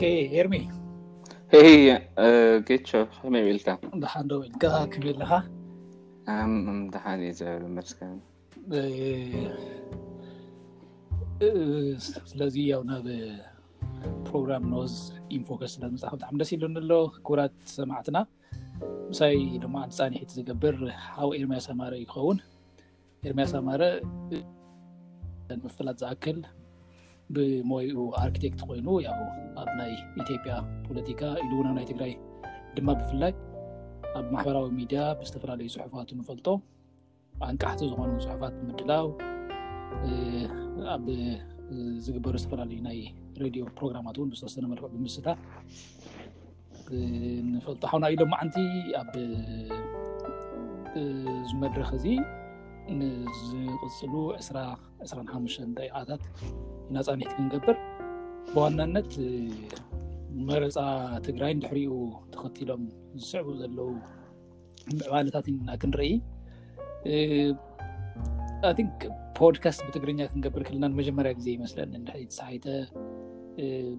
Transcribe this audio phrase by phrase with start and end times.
[0.00, 0.62] ኤርሚይ
[2.68, 3.68] ጌ ከመይ ኢልካ
[4.02, 5.04] ብሓንዶ ውኢልካ ከም
[6.72, 7.90] ኣለካሓእዩ ብ መስ
[12.30, 13.06] ስለዚ ያው ናብ
[14.28, 14.94] ፕሮግራም ኖዝ
[15.38, 16.90] ኢንፎስስመደስ ኢለንኣሎ
[17.26, 18.18] ክብራት ሰማዕትና
[19.10, 20.78] ምሳይ ሎማዓንቲ ፃኒሒት ዝገብር
[21.20, 22.38] ኣብ ኤርሚ ኣሳማረ ይኸውን
[23.28, 23.82] ኤርሚያ ኣሳማረ
[25.66, 26.38] ምፍላጥ ዝኣክል
[27.36, 29.12] ብሞይኡ ኣርክቴክት ኮይኑ ያ
[29.62, 30.52] ኣብ ናይ ኢትዮጵያ
[30.88, 32.12] ፖለቲካ ኢሉ እውን ኣብ ናይ ትግራይ
[32.76, 33.32] ድማ ብፍላይ
[34.18, 36.46] ኣብ ማሕበራዊ ሚድያ ብዝተፈላለዩ ፅሑፋት ንፈልጦ
[37.48, 39.06] ኣንቃሕቲ ዝኮኑ ፅሑፋት ምድላው
[40.94, 41.06] ኣብ
[42.04, 42.98] ዝግበሩ ዝተፈላለዩ ናይ
[43.42, 45.26] ሬድዮ ፕሮግራማት እውን ብዝወሰነ መልክዑ ብምስታ
[47.54, 48.56] ንፈልጦ ሓና ኢ ሎምማዓንቲ
[49.00, 49.12] ኣብ
[51.50, 52.06] ዝመድረኽ እዚ
[52.98, 54.12] ንዝቅፅሉ
[54.46, 56.22] 2ራሓሙሽተ ጠቂቃታት
[56.90, 57.76] ኢናፃኒሕት ክንገብር
[58.54, 59.12] ብዋናነት
[60.48, 60.76] መረፃ
[61.26, 61.92] ትግራይ ድሕሪኡ
[62.34, 62.82] ተኸቲሎም
[63.22, 63.90] ዝስዕቡኡ ዘለው
[65.08, 66.10] ዕባለታት ኢና ክንርኢ
[68.68, 68.78] ኣን
[69.38, 71.94] ፖድካስት ብትግርኛ ክንገብር ከለና ንመጀመርያ ግዜ ይመስለኒ
[72.30, 72.66] ትሳሓይተ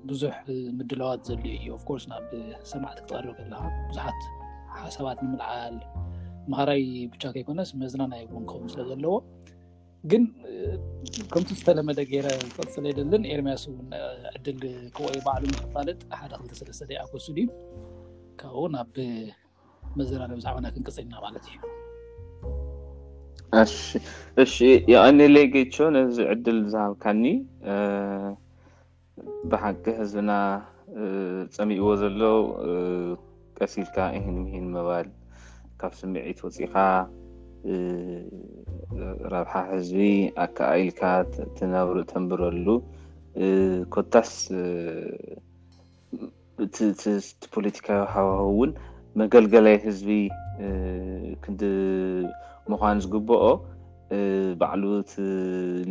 [0.09, 0.35] ብዙሕ
[0.77, 2.29] ምድለዋት ዘልዩ እዩ ኣፍኮርስ ናብ
[2.71, 4.21] ሰማዕቲ ክትቀሪበ ከለካ ብዙሓት
[4.79, 5.75] ሓሳባት ንምልዓል
[6.51, 6.81] ማሃራይ
[7.13, 9.13] ብቻ ከይኮነስ መዝናናይ ውን ክከም ስለዘለዎ
[10.11, 10.23] ግን
[11.33, 13.63] ከምቲ ዝተለመደ ገይረ ዝቀፅለ የደለን ኤርምያስ
[14.35, 14.57] ዕድል
[14.97, 17.47] ክይ ባዕሉ ንክፋልጥ ሓደ ክልተሰለስተይኣክሱ ድዩ
[18.41, 18.93] ካብኡ ኣብ
[19.99, 21.45] መዘራሪ ብዛዕባና ክንቅፅና ማለት
[24.43, 24.55] እዩእሺ
[24.91, 27.23] ይቀኒ ለይ ጌቾ ነዚ ዕድል ዝሃብካኒ
[29.51, 30.31] ብሓቂ ህዝና
[31.55, 32.21] ፀሚእዎ ዘሎ
[33.59, 35.07] ቀሲልካ እህን ምሂን ምባል
[35.83, 36.73] ካብ ስምዒት ወፂኢካ
[39.33, 39.99] ራብሓ ህዝቢ
[40.43, 41.01] ኣከኣኢልካ
[41.57, 42.67] ትነብሩ ተንብረሉ
[43.93, 44.31] ኮታስ
[46.75, 46.85] ቲ
[47.55, 48.71] ፖለቲካዊ ሃዋቢ እውን
[49.23, 50.09] መገልገላይ ህዝቢ
[51.43, 51.61] ክዲ
[52.73, 53.43] ምኳን ዝግብኦ
[54.63, 55.13] ባዕሉ ት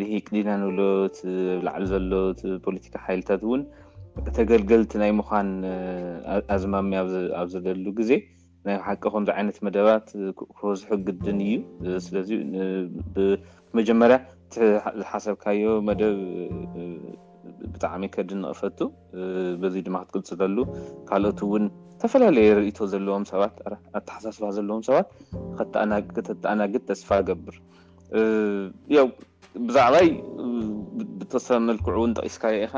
[0.00, 1.16] ልሂቅ ድና ንብሎት
[1.62, 2.12] ብላዕሊ ዘሎ
[2.42, 3.62] ት ፖለቲካ ሓይልታት እውን
[4.28, 5.48] እተገልገልቲ ናይ ምኳን
[6.56, 6.90] ኣዝማሚ
[7.40, 8.10] ኣብ ዘለሉ ግዜ
[8.66, 10.06] ናይ ሓቂ ከምዚ ዓይነት መደባት
[10.56, 11.54] ክበዝሑ ግድን እዩ
[12.06, 12.30] ስለዚ
[13.78, 14.16] መጀመርያ
[15.00, 16.18] ዝሓሰብካዮ መደብ
[17.72, 18.78] ብጣዕሚ ከዲ ንቕፈቱ
[19.62, 20.58] በዙይ ድማ ክትቅልፅለሉ
[21.08, 21.64] ካልኦት እውን
[21.94, 23.56] ዝተፈላለየ ርእቶ ዘለዎም ሰባት
[23.98, 25.08] ኣተሓሳስዋ ዘለዎም ሰባት
[26.28, 27.56] ተተኣናግድ ተስፋ ገብር
[29.04, 29.08] ው
[29.68, 30.08] ብዛዕባይ
[31.18, 32.74] ብተወሰ መልኩዑ እውን ጠቂስካየ ኢኻ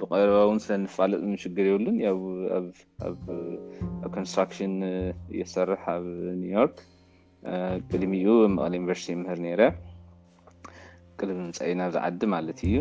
[0.00, 1.98] ብቀረባ እውን ስለ ንፋልጥ ሽግር የብሉን
[4.06, 4.74] ኣብኮንስትራክሽን
[5.40, 6.04] የሰርሕ ኣብ
[6.40, 6.76] ኒውዮርክ
[7.90, 9.62] ቅድሚኡ መቐሊ ዩኒቨርስቲ ምህር ነይረ
[11.18, 12.76] ቅድሚ ምፀኢዩ ናብ ዝዓዲ ማለት እዩ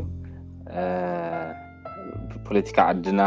[2.47, 3.21] ፖለቲካ ዓድና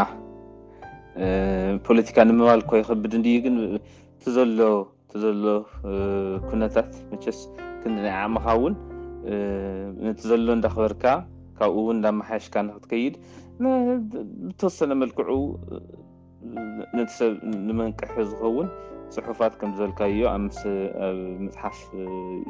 [1.87, 5.47] ፖለቲካ ንምባል ኮ ይከብድ እን ግን እቲሎእቲዘሎ
[6.49, 7.41] ኩነታት መቸስ
[7.83, 8.75] ክንናይ ዓምካ እውን
[10.07, 11.05] ነቲ ዘሎ እንዳክበርካ
[11.59, 13.15] ካብኡ እውን እዳመሓያሽካ ንክትከይድ
[14.49, 15.31] ዝተወሰነ መልክዑ
[16.99, 17.33] ነቲሰብ
[17.69, 18.69] ንመንቀሒ ዝኸውን
[19.15, 21.79] ፅሑፋት ከም ዘልካዮ ኣብመፅሓፍ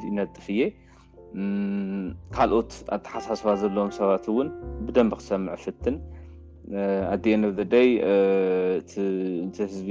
[0.06, 0.60] ይነጥፍ እየ
[2.36, 4.48] ካልኦት ኣተሓሳስባ ዘለዎም ሰባት እውን
[4.86, 5.96] ብደንብ ክሰምዕ ፍትን
[7.14, 7.88] ኣዴየነደይ
[8.80, 8.90] እቲ
[9.70, 9.90] ህዝቢ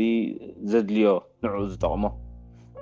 [0.72, 1.10] ዘድልዮ
[1.44, 2.04] ንዑኡ ዝጠቅሞ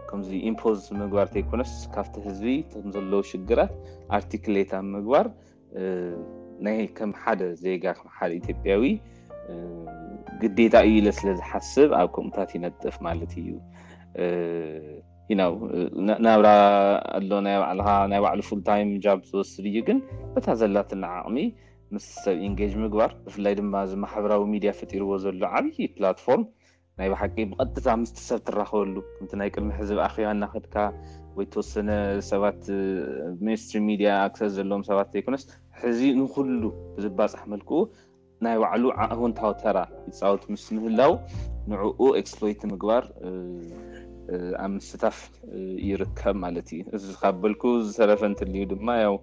[0.10, 2.52] ከምዚ ኢምፖዝ ምግባርት ይኮነስ ካብቲ ህዝቢ
[2.88, 3.74] ምዘለዉ ሽግራት
[4.18, 5.26] ኣርቲክሌት ብ ምግባር
[6.66, 7.86] ናይ ከም ሓደ ዜጋ
[8.18, 8.84] ሓደ ኢትዮጵያዊ
[10.42, 13.48] ግዴጣ እዩ ኢ ለ ስለዝሓስብ ኣብ ከሙታት ይነጥፍ ማለት እዩ
[15.38, 15.56] ዩው
[16.26, 16.50] ናብራ
[17.18, 17.32] ኣሎ
[18.12, 19.98] ናይ ባዕሉ ፉልታይም ጃብ ዝወስድ እዩ ግን
[20.36, 21.38] በታ ዘላትና ዓቅሚ
[21.96, 26.44] ምስ ሰብ ኤንጌጅ ምግባር ብፍላይ ድማ ዚማሕበራዊ ሚድያ ፈጢርዎ ዘሎ ዓብይ ፕላትፎርም
[27.00, 28.96] ናይ ባሓቂ ብቀጥታ ምስተሰብ ትራክበሉ
[29.32, 30.76] ቲ ናይ ቅድሚ ሕዝብ ኣኪባ ናክድካ
[31.38, 31.90] ወይ ተወሰነ
[32.32, 32.62] ሰባት
[33.48, 35.44] ንስትሪ ሚድያ ኣክሰስ ዘለዎም ሰባት ዘይኮነስ
[35.84, 36.62] ሕዚ ንኩሉ
[36.96, 37.76] ብዝባፅሕ መልክኡ
[38.46, 39.78] ናይ ባዕሉ ኣሁንታዊ ተራ
[40.10, 41.14] ይፃወት ምስ ምህላው
[41.72, 43.04] ንዕኡ ኤክስፕሎይት ምግባር
[44.64, 45.18] ኣብ ምስታፍ
[45.90, 49.18] ይርከብ ማለት እዩ እዚ ካ በልኩ ዝሰረፈ ንትልዩ ድማ ያው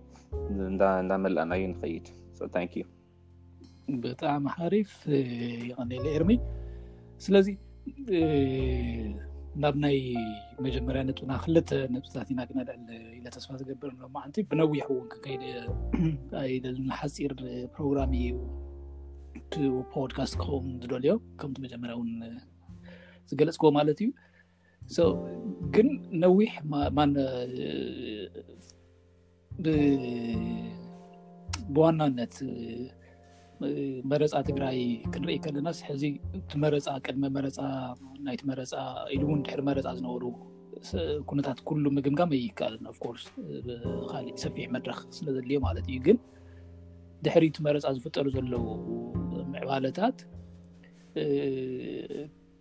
[1.05, 2.06] እዳመላእና እዩ ንኸይድ
[2.56, 2.85] ታንዩ
[4.05, 4.93] ብጣዕሚ ሓሪፍ
[5.91, 6.31] ይኒ ኤርሚ
[7.26, 7.49] ስለዚ
[9.62, 9.99] ናብ ናይ
[10.64, 12.81] መጀመርያ ነትና ክልተ ንብፅታት ኢና ናልዕል
[13.19, 15.44] ኢ ተስፋ ዝገብር ሎ ማዓንቲ ብነዊሕ ው ክከይዲ
[16.88, 17.32] ና ሓፂር
[17.75, 18.35] ፕሮግራሚ ዩ
[19.94, 21.12] ፖድካስት ክከውን ዝደልዮ
[21.43, 22.11] ከምዚ መጀመርያ እውን
[23.31, 24.11] ዝገለፅክዎ ማለት እዩ
[25.76, 25.88] ግን
[26.25, 26.52] ነዊሕ
[31.76, 32.35] ብዋናነት
[34.11, 34.79] መረፃ ትግራይ
[35.12, 36.02] ክንሪኢ ከለናስ ሕዚ
[36.49, 37.61] ቲ መረፃ ቅድመ መረፃ
[38.28, 38.70] ናይቲ መረፃ
[39.14, 40.23] ኢሉ እውን ድሕሪ መረፃ ዝነበሩ
[41.28, 43.25] ኩነታት ኩሉ ምግምጋም እይከኣል ኣፍ ኮርስ
[44.11, 46.19] ካሊእ ሰፊሕ መድረክ ስለዘድልዮ ማለት እዩ ግን
[47.26, 48.64] ድሕሪቲ መረፃ ዝፍጠሩ ዘለዉ
[49.52, 50.19] ምዕባለታት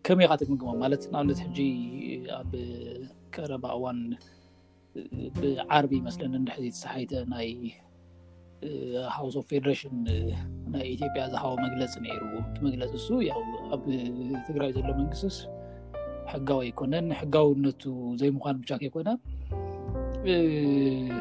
[0.07, 1.59] ከመይ ካትምግምም ማለት ንኣብነት ሕጂ
[2.39, 2.51] ኣብ
[3.35, 4.00] ቀረባ እዋን
[5.39, 7.47] ብዓርቢ ይመስለኒ ድሕዘተሳሓይተ ናይ
[9.16, 9.96] ሃውስ ኦፍ ፌደሬሽን
[10.74, 13.07] ናይ ኢትዮጵያ ዝሃቦ መግለፂ ነይሩ እቲ መግለፂ እሱ
[13.75, 13.98] ኣብ uh,
[14.48, 15.28] ትግራይ ዘሎ መንግስቲ
[16.31, 17.84] ሕጋዊ ኣይኮነን ሕጋዊነቱ
[18.22, 19.10] ዘይምኳኑ ብቻ ከይኮነ
[20.34, 21.19] uh,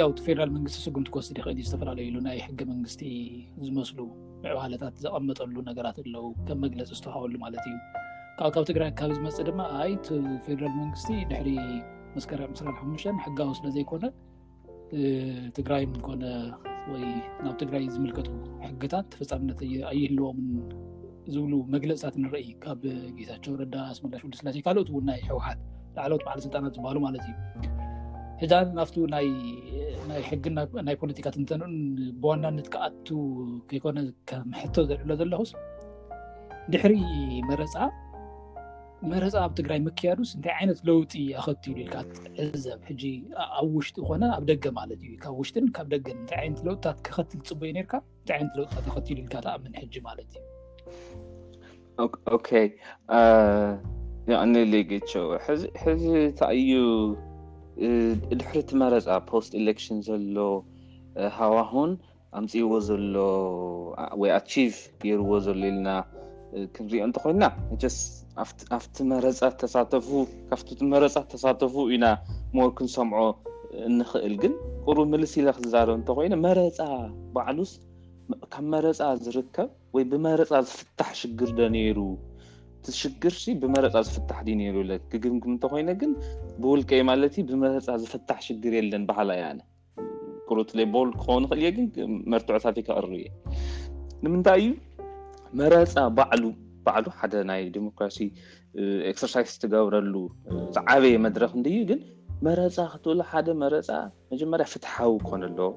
[0.00, 3.02] ያው ቲ ፌደራል መንግስቲ ስጉምቲ ክወስድ ይክእልዩ ዝተፈላለዩሉ ናይ ሕጊ መንግስቲ
[3.66, 3.98] ዝመስሉ
[4.44, 7.74] ምዕባለታት ዘቀመጠሉ ነገራት ኣለው ከም መግለፂ ዝተዋሃወሉ ማለት እዩ
[8.38, 11.50] ካብ ካብ ትግራይ ካብ ዝመፅእ ድማ ኣይ ቲ ፌደራል መንግስቲ ድሕሪ
[12.16, 14.12] መስከረ ምስራን ሓሙሽተን ሕጋዊ ስለዘይኮነን
[15.56, 16.24] ትግራይን ኮነ
[16.92, 17.04] ወይ
[17.44, 18.28] ናብ ትግራይ ዝምልከቱ
[18.68, 19.60] ሕግታት ተፈፃምነት
[19.92, 20.48] ኣይህልዎምን
[21.34, 22.82] ዝብሉ መግለፅታት ንርኢ ካብ
[23.18, 25.60] ጌታቸው ረዳ ኣስመላሽ ሉስላሲ ካልኦት ውን ናይ ሕውሓት
[25.96, 27.34] ላዕለት በዓል ስልጣናት ዝበሃሉ ማለት እዩ
[28.42, 28.96] ሕዛን ኣብቲ
[29.26, 30.54] ይ ሕግን
[30.88, 31.74] ናይ ፖለቲካት እንተንኡን
[32.22, 33.08] ብዋናነት ክኣቱ
[33.68, 33.98] ከይኮነ
[34.30, 35.52] ከም ሕቶ ዘርዕሎ ዘለኩስ
[36.72, 36.94] ድሕሪ
[37.50, 37.74] መረፃ
[39.10, 41.94] መረፃ ኣብ ትግራይ መክያዱስ እንታይ ዓይነት ለውጢ ኣኸትዩ ልካ
[42.42, 43.02] ዕዘብ ሕጂ
[43.58, 47.40] ኣብ ውሽጢ ኮነ ኣብ ደገ ማለት እዩ ካብ ውሽጢን ካብ ደገ እንታይ ዓይነት ለውጥታት ክከትል
[47.48, 47.92] ፅበዩ ርካ
[48.22, 50.30] እታይ ዓይነት ለውጥታት ኣከትዩ ልካ ኣምን ሕጂ ማለት
[52.06, 52.70] እዩ ይ
[54.40, 55.12] ቀነለ ጌቸ
[55.86, 56.70] ሕዚ እታ እዩ
[58.40, 60.36] ድሕሪቲ መረፃ ፖስት ኤሌክሽን ዘሎ
[61.38, 61.92] ሃዋሁን
[62.38, 63.14] ኣብምፅዎ ዘሎ
[64.22, 65.88] ወይ ኣቺቭ ገይርዎ ዘሎ ኢልና
[66.76, 67.44] ክንሪኦ እንተኮይንና
[68.76, 69.28] ኣቲ መፃ
[69.62, 72.06] ተሳተፉካብ መረፃ ተሳተፉ ኢና
[72.58, 73.20] ሞርክንሰምዖ
[73.88, 74.54] እንክእል ግን
[74.86, 76.78] ቅሩ ምልስ ኢለ ክዛርብ እንተኮይ መረፃ
[77.34, 77.72] ባዕሉስ
[78.52, 81.98] ካብ መረፃ ዝርከብ ወይ ብመረፃ ዝፍታሕ ሽግር ዶ ነይሩ
[82.78, 86.12] እቲ ሽግር ብመረፃ ዝፍታሕ ነሩ ለን ክግምግም እንተኮይነ ግን
[86.62, 89.60] ብውልቀይ ማለት ዩ ብመረፃ ዝፍታሕ ሽግር የለን ባህላዩ ኣነ
[90.48, 91.88] ቁሩትለ ቦል ክኸን ክእል የግን
[92.34, 93.26] መርትዑታት ይከቅር እየ
[94.26, 94.68] ንምንታይ እዩ
[95.60, 96.42] መረፃ ባዕሉ
[96.86, 98.18] ባዕሉ ሓደ ናይ ዲሞክራሲ
[99.10, 100.14] ኤክሰርሳይዝ ትገብረሉ
[100.76, 102.00] ዝዓበየ መድረክ እንዲእዩ ግን
[102.46, 103.88] መረፃ ክትብሉ ሓደ መረፃ
[104.32, 105.68] መጀመርያ ፍትሓዊ ክኾነ ኣሎዎ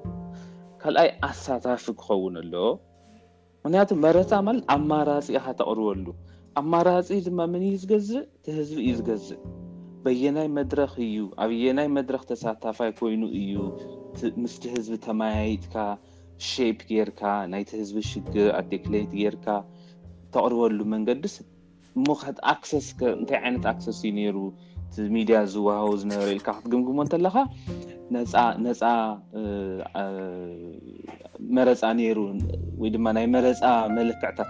[0.82, 2.54] ካልኣይ ኣሳታፊ ክኸውን ኣሎ
[3.64, 6.06] ምክንያቱ መረፃ ማለት ኣማራፂእ ኢካ ተቅርበሉ
[6.60, 9.40] ኣማራፂ ድማ ምን እዩ ዝገዝእ ቲህዝቢ እዩ ዝገዝእ
[10.04, 13.54] በየናይ መድረኽ እዩ ኣብየናይ መድረክ ተሳታፋይ ኮይኑ እዩ
[14.42, 15.74] ምስቲ ህዝቢ ተማያይጥካ
[16.50, 17.22] ሸፕ ጌይርካ
[17.54, 19.46] ናይቲ ህዝቢ ሽግር ኣ ቴክሌኒት ጌይርካ
[20.34, 21.46] ተቅርበሉ መንገዲሰብ
[21.98, 24.38] እሞከት ኣስእንታይ ዓይነት ኣክሰስ እዩ ነሩ
[24.98, 27.36] እቲ ሚድያ ዝወሃቡ ዝነበረ ኢልካ ክትግምግሞ እንተለካ
[28.64, 28.82] ነፃ
[31.56, 31.82] መረፃ
[32.18, 32.20] ሩ
[32.82, 33.62] ወይድማ ናይ መረፃ
[33.96, 34.48] መለክዕታት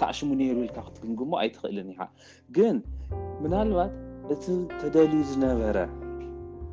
[0.00, 1.90] ተኣሽሙ ነይሩ ኢልካ ክትግምግሞ ኣይትኽእልን
[2.56, 2.76] ግን
[3.42, 3.92] ምናልባት
[4.34, 4.44] እቲ
[4.80, 5.76] ተደልዩ ዝነበረ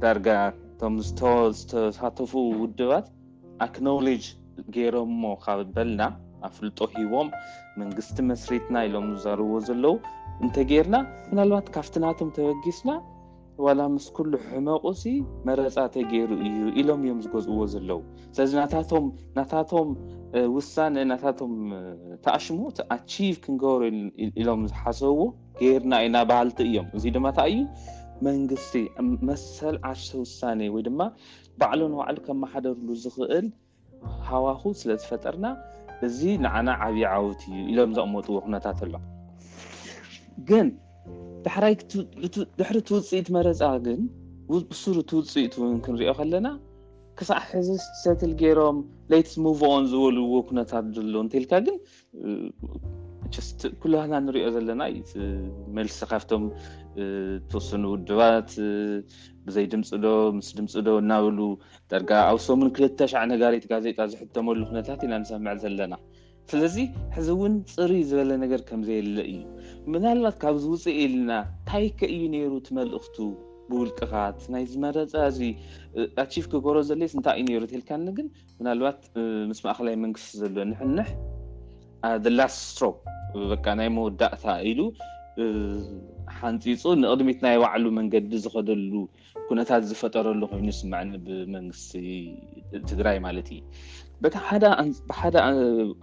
[0.03, 0.27] ዳርጋ
[0.73, 2.31] እቶም ዝተሳተፉ
[2.61, 3.05] ውድባት
[3.65, 4.23] ኣኖጅ
[4.75, 6.01] ገይሮምሞ ካብ በልና
[6.45, 7.27] ኣብ ፍልጦ ሂቦም
[7.81, 9.95] መንግስቲ መስሪትና ኢሎም ዝዘርብዎ ዘለው
[10.43, 10.97] እንተ ጌይርና
[11.31, 12.91] ምናልባት ካብቲ ናቶም ተበጊስና
[13.65, 15.01] ዋላ ምስ ኩሉ ሕመቑሲ
[15.47, 17.99] መረፃተ ገይሩ እዩ ኢሎም እዮም ዝገዝእዎ ዘለዉ
[18.35, 18.51] ስለዚ
[19.41, 19.87] ናታቶም
[20.55, 21.53] ውሳነ ናታቶም
[22.25, 23.83] ተኣሽሞቲ ኣቺቭ ክንገበሩ
[24.41, 25.19] ኢሎም ዝሓሰብዎ
[25.61, 27.61] ገይርና እዩና ባህልቲ እዮም እዙ ድማ እታይ እዩ
[28.29, 28.73] መንግስቲ
[29.29, 31.01] መሰል ዓርሶ ውሳነእ ወይ ድማ
[31.61, 33.47] ባዕሉ ንባዕሉ ከመሓደርሉ ዝኽእል
[34.29, 35.45] ሃዋኹ ስለ ዝፈጠርና
[36.07, 38.93] እዚ ንዓና ዓብዪ ዓውት እዩ ኢሎም ዘቕመጥዎ ኩነታት ኣሎ
[40.49, 40.67] ግን
[41.45, 44.01] ድሕሪ እትውፅኢት መረፃ ግን
[44.73, 46.47] እሱሪ ትውፅኢት እውን ክንሪኦ ከለና
[47.19, 47.69] ክሳዕ ሕዚ
[48.03, 48.77] ሰትል ገይሮም
[49.11, 55.03] ለይቲምኦን ዝበልዎ ኩነታት ዘሎዉ እንተልካ ግንኩልና ንሪኦ ዘለና እዩ
[55.77, 56.43] መልሲ ካብቶም
[57.51, 58.49] ትወሰኑ ውድባት
[59.47, 60.07] ብዘይ ድምፅ ዶ
[60.37, 61.39] ምስ ድምፂ ዶ እናብሉ
[61.91, 65.93] ደርጋ ኣብ ሶሙን ክልተ ሻዕ ነጋሪት ጋዜጣ ዝሕተመሉ ነታት ኢና ንሰምዕ ዘለና
[66.51, 66.75] ስለዚ
[67.15, 69.41] ሕዚ እውን ፅሪ ዝበለ ነገር ከምዘየለ እዩ
[69.93, 71.31] ምናልባት ካብ ዝውፅእ ኢልና
[71.69, 73.17] ታይከ እዩ ነይሩ ቲ መልእኽቱ
[73.69, 75.39] ብውልቅኻት ናይ ዝመረፃ እዚ
[76.23, 78.27] ኣቺፍ ክገብሮ ዘለስ እንታይ እዩ ሩ ቴልካኒግን
[78.59, 78.99] ምናልባት
[79.51, 81.09] ምስ ማእኸላይ መንግስቲ ዘሎ ንሕንሕ
[82.37, 82.89] ላስ ስትሮ
[83.81, 84.81] ናይ መወዳእታ ኢሉ
[86.39, 88.93] ሓንፂፁ ንቅድሚት ናይ ባዕሉ መንገዲ ዝኸደሉ
[89.49, 91.93] ኩነታት ዝፈጠረሉ ኮይኑ ስማዕ ብመንግስቲ
[92.89, 93.61] ትግራይ ማለት እዩ
[95.09, 95.37] ብሓደ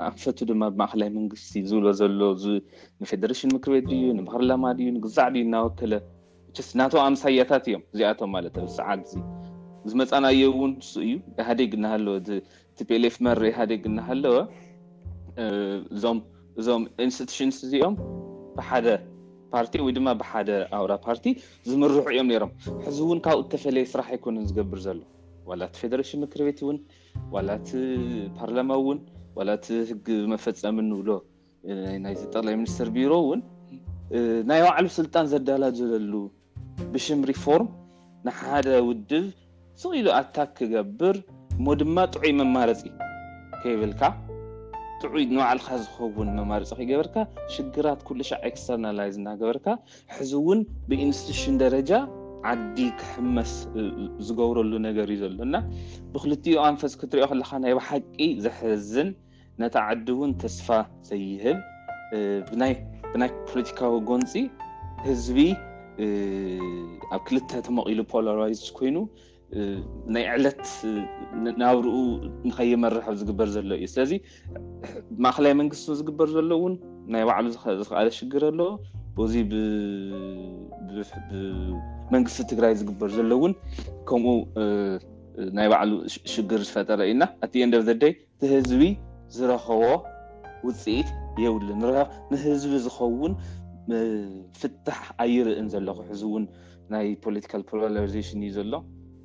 [0.09, 5.94] ኣንፈቱ ድማ ብማእከላይ መንግስቲ ዝብሎ ዘሎንፌደሬሽን ምክር ቤት ድዩ ንፓርላማ ድዩ ንግዛዕ ድዩ እናወከለ
[6.75, 8.47] እናተ ኣምሳያታት እዮም እዚኣቶም ማለ
[8.78, 9.23] ሰዓት እ
[9.90, 10.73] ዝመፃናየ ውን
[11.04, 12.16] እዩ የሃደግ ናሃለወ
[12.80, 14.37] ቲፔሌፍ መሪ የሃደግ እናሃለወ
[16.61, 17.94] እዞም ኢንስቱሽንስ እዚኦም
[18.59, 18.87] ብሓደ
[19.87, 21.25] ወይ ድማ ብሓደ ኣውራ ፓርቲ
[21.71, 22.52] ዝምርሑ እዮም ነሮም
[22.85, 24.99] ሕዚ እውን ካብኡ ዝተፈለየ ስራሕ ኣይኮነን ዝገብር ዘሎ
[25.49, 26.76] ዋላት ፌደሬሽን ምክር ቤት እውን
[27.35, 27.69] ዋላቲ
[28.38, 28.99] ፓርላማ እውን
[29.38, 31.11] ዋላት ህግ መፈፀሚ እንብሎ
[32.04, 33.40] ናይዚ ጠቕላይ ሚኒስተር ቢሮ እውን
[34.50, 36.14] ናይ ባዕሉ ስልጣን ዘዳላዘለሉ
[36.95, 37.69] ብሽም ሪፎርም
[38.26, 39.26] ንሓደ ውድብ
[39.83, 41.19] ዝኢሉ ኣታክ ክገብር
[41.66, 42.83] ሞ ድማ ጥዑይ መማረፂ
[43.62, 44.02] ከይብልካ
[45.02, 47.14] ትዑ ንባዕልካ ዝኸውን መማርፂ ኺገበርካ
[47.54, 49.66] ሽግራት ኩሉሻ ኤክስተርናላይዝ እናገበርካ
[50.16, 51.90] ሕዚ እውን ብኢንስትትሽን ደረጃ
[52.50, 53.52] ዓዲ ክሕመስ
[54.26, 55.57] ዝገብረሉ ነገር እዩ ዘሎና
[56.12, 59.09] ብክልቲኡ ኣንፈስ ክትሪኦ ከለካ ናይ ባሓቂ ዝሕዝን
[59.62, 60.69] ነታ ዓዲ እውን ተስፋ
[61.09, 61.59] ዘይህብ
[62.50, 62.75] ብናይ
[63.50, 64.33] ፖለቲካዊ ጎንፂ
[65.09, 65.38] ህዝቢ
[67.14, 68.40] ኣብ ክልተ ተመቒሉ ፖላሪ
[68.78, 68.97] ኮይኑ
[70.14, 70.64] ናይ ዕለት
[71.61, 71.97] ናብ ርኡ
[72.49, 74.12] ንኸይመረከብ ዝግበር ዘሎ እዩ ስለዚ
[75.25, 76.75] ማእኸላይ መንግስቲ ዝግበር ዘሎእውን
[77.12, 77.47] ናይ ባዕሉ
[77.83, 78.61] ዝክኣለ ሽግር ኣሎ
[79.26, 79.35] እዚ
[82.14, 83.52] መንግስቲ ትግራይ ዝግበር ዘሎ እውን
[84.09, 84.37] ከምኡ
[85.57, 85.90] ናይ ባዕሉ
[86.35, 88.83] ሽግር ዝፈጠረ ኢና ኣቲኤንደ ዘደይ እቲ ህዝቢ
[89.37, 89.83] ዝረከቦ
[90.69, 91.11] ውፅኢት
[91.45, 91.85] የብሉ ን
[92.33, 93.35] ንህዝቢ ዝኸውን
[94.61, 96.47] ፍታሕ ኣይርእን ዘለኩ ሕዚ እውን
[96.95, 98.73] ናይ ፖለቲካል ፖሪሽን እዩ ዘሎ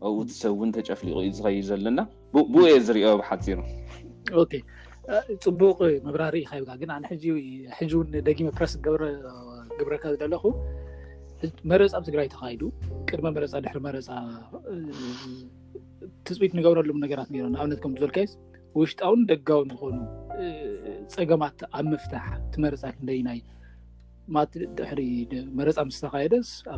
[0.07, 2.00] ኣብኡቲ ሰብ እውን ተጨፍሊቁ ዩ ዝከይዩ ዘለና
[2.35, 3.59] ብኡ የ ዝሪኦ ኣብሓፂሩ
[5.43, 7.24] ፅቡቅ መብራሪ ከይቢካ ግን ኣነ ሕጂ
[7.95, 10.43] እውን ደጊመ ፕረስ ግብረካ ጠለኹ
[11.71, 12.62] መረፃ ኣብ ትግራይ ተካይዱ
[13.09, 14.07] ቅድመ መረፃ ድሕሪ መረፃ
[16.27, 18.31] ትፅቢት ንገብረሎም ነገራት ንኣብነት ከም ዝበልካይስ
[18.79, 19.93] ውሽጣውን ደጋውን ዝኮኑ
[21.15, 23.39] ፀገማት ኣብ ምፍታሕ ቲ መረፃ ክንደይናይ
[24.79, 25.01] ድሕሪ
[25.59, 26.69] መረፃ ምስ ተካየደስኣ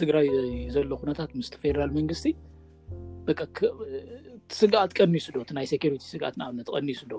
[0.00, 0.28] ትግራይ
[0.74, 2.30] ዘሎ ኩነታት ምስቲ ፌደራል መንግስቲ
[3.28, 3.40] በቂ
[4.58, 7.14] ስጋኣት ቀኒሱ ዶ እቲ ናይ ሴሪቲ ስጋኣት ንኣብነት ቀኒሱ ዶ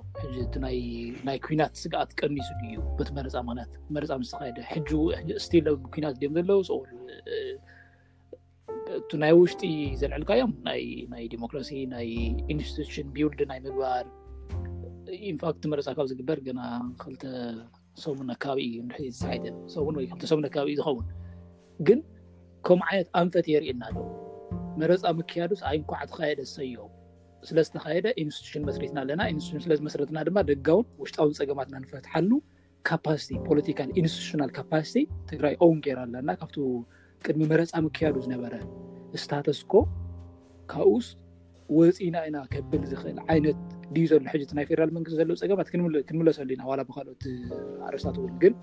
[1.28, 6.92] ናይ ኩናት ስጋኣት ቀኒሱ እዩ በቲ መረፃ ማለት መረፃ ምስተካደ ሕስል ኩናት ድዮም ዘለዉ ር
[9.00, 9.64] እቲ ናይ ውሽጢ
[10.02, 10.54] ዘልዕልካእዮም
[11.14, 12.08] ናይ ዲሞክራሲ ናይ
[12.54, 14.06] ኢንስትቲሽን ቢውልድ ናይ ምግባር
[15.36, 16.62] ንፋክት መረፃ ካብ ዝግበር ገና
[17.02, 17.24] ክልተ
[18.04, 21.06] ሰሙን ኣከባቢእዩ ዝሓት ን ወ ክሰሙን ኣከባቢእ ዝኸውን
[22.68, 24.02] ከምኡ ዓይነት ኣንፈት የርእየና ዶ
[24.80, 26.78] መረፃ ምክያዱ ስኣይንኳዓ ተካየደ ዝሰዮ
[27.50, 32.32] ስለዝተካየደ ኢንስሽን መስሪትና ኣለና ንስሽን ስለዝመስረትና ድማ ደጋውን ውሽጣውን ፀገማትና ንፈትሓሉ
[32.90, 34.96] ካፓቲ ፖለቲካ ኢንስሽናል ካፓስቲ
[35.30, 36.58] ትግራይ ኦውንቄር ኣላና ካብቲ
[37.28, 38.54] ቅድሚ መረፃ ምክያዱ ዝነበረ
[39.24, 39.74] ስታቶስኮ
[40.74, 41.16] ካብኡ ውስጥ
[41.78, 43.58] ወፂና ኢና ከብል ዝክእል ዓይነት
[43.96, 45.68] ድዩ ዘሉ ሕ ናይ ፌደራል መንግስቲ ዘለዉ ፀገማት
[46.10, 47.24] ክንምለሰሉ ኢና ዋላ ብካልኦት
[47.90, 48.54] ኣርስታት ውል ግን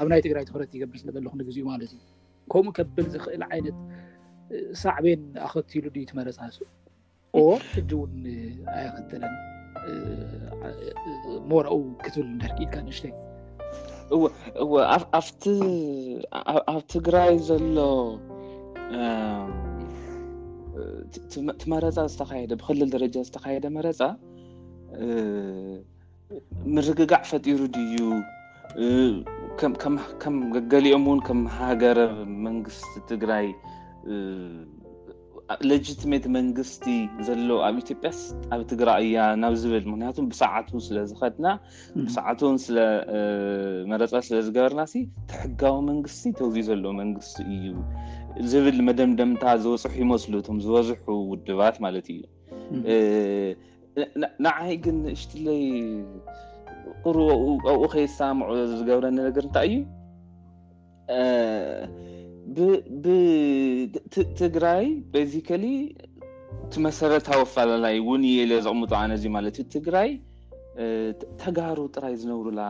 [0.00, 2.00] ኣብ ናይ ትግራይ ትረት ይገብር ስለዘለኩ ንግኡ ማለት እዩ
[2.52, 3.78] ከምኡ ከብል ዝኽእል ዓይነት
[4.84, 6.58] ሳዕቤን ኣክትሉ ድዩ ትመረፃ እሱ
[7.42, 8.12] ኦር ሕዚ እውን
[8.78, 9.34] ኣይክተለን
[11.50, 13.04] ሞራኡ ክትብል ደርክኢልካ ንሽተ
[16.72, 17.78] ኣብ ትግራይ ዘሎ
[21.30, 24.00] ቲ መረፃ ዝተካደ ብክልል ደረጃ ዝተካደ መረፃ
[26.74, 27.96] ምርግጋዕ ፈጢሩ ድእዩ
[30.22, 31.98] ከም ገገሊኦም እውን ከም ሃገረ
[32.46, 33.46] መንግስቲ ትግራይ
[35.70, 36.84] ሌጅትሜት መንግስቲ
[37.26, 38.10] ዘሎዉ ኣብ ኢትዮጵያ
[38.54, 41.46] ኣብ ትግራይ እያ ናብ ዝብል ምክንያቱ ብሰዓት ስለዝኸድና
[42.04, 44.84] ብሰዓትን ስለመረፀ ስለ ዝገበርና
[45.32, 47.74] ትሕጋዊ መንግስቲ ተውዚዩ ዘሎ መንግስቲ እዩ
[48.52, 52.22] ዝብል መደምደምታ ዝበፅሑ ይመስሉ እቶም ዝበዝሑ ውድባት ማለት እዩ
[54.46, 55.62] ንዓይ ግን እሽትለይ
[57.04, 57.18] ቅሩ
[57.72, 59.72] ኣብኡ ከይሳምዑ ዝገብረኒ ነገር እንታይ
[62.64, 64.00] እዩ
[64.42, 65.64] ትግራይ በዚከሊ
[66.74, 70.10] ቲ መሰረታዊ ኣፈላላይ ውን እየ ዘቕሙጡዓነ እዚ ማለት እዩ ትግራይ
[71.42, 72.60] ተጋሩ ጥራይ ዝነብሩላ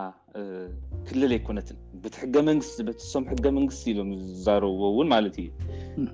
[1.09, 1.77] ክልል ኣይኮነትን
[2.15, 5.49] ቲ ሕገ መንግስቲ በቲሶም ሕገ መንግስቲ ኢሎም ዝዛረብዎ እውን ማለት እዩ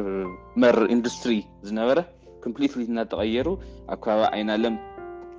[0.64, 1.34] መር ኢንዱስትሪ
[1.70, 1.98] ዝነበረ
[2.46, 3.48] ኮምፕሊት እናተቀየሩ
[3.94, 4.76] ኣብ ከባቢ ዓይና ለም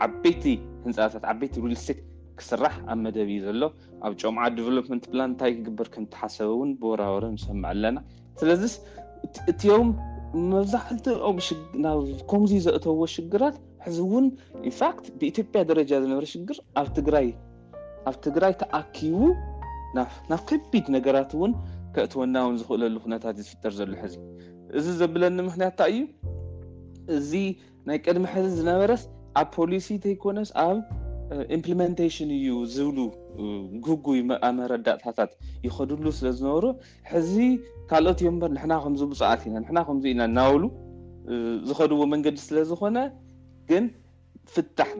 [0.07, 0.45] ዓበይቲ
[0.87, 1.99] ህንፃታት ዓበይቲ ሪልስክ
[2.41, 3.63] ክስራሕ ኣብ መደብ እ ዘሎ
[4.07, 7.97] ኣብ ጨሙዓ ደቨሎመንት ላን እንታይ ክግበር ከም ተሓሰበ እውን ብወራወሮ ዝሰምዐ ኣለና
[8.43, 8.63] ስለዚ
[9.81, 9.89] እም
[10.53, 11.05] መብዛሕቲ
[12.31, 14.27] ከምዙ ዘእተዎ ሽግራት ሕዚ እውን
[14.67, 16.89] ንፋት ብኢትዮጵያ ደረጃ ዝነበረ ሽግር ኣብ
[18.27, 19.19] ትግራይ ተኣኪቡ
[20.31, 21.53] ናብ ከቢድ ነገራት እውን
[21.95, 24.15] ከእትወና ውን ዝኽእለሉ ኩነታት እዩ ዝፍጠር ዘሎ ሕዚ
[24.79, 26.01] እዚ ዘብለኒ ምክንያትታ እዩ
[27.17, 27.31] እዚ
[27.89, 29.05] ናይ ቀድሚ ሕዚ ዝነበረስ
[29.41, 30.79] ኣብ ፖሊሲ ዘይኮነስ ኣብ
[31.57, 32.99] ኢምፕሊመንቴሽን እዩ ዝብሉ
[33.87, 34.21] ጉጉይ
[34.59, 35.33] መረዳእታታት
[35.67, 36.65] ይኸድሉ ስለ ዝነበሩ
[37.13, 37.35] ሕዚ
[37.91, 40.63] ካልኦት እዮም ምበር ንሕና ከምዚ ብፅኣት ኢና ንሕና ከምዚ ኢና እናብሉ
[41.71, 42.99] ዝኸድዎ መንገዲ ስለዝኮነ
[43.71, 43.87] ግን
[44.53, 44.91] ፍታሕ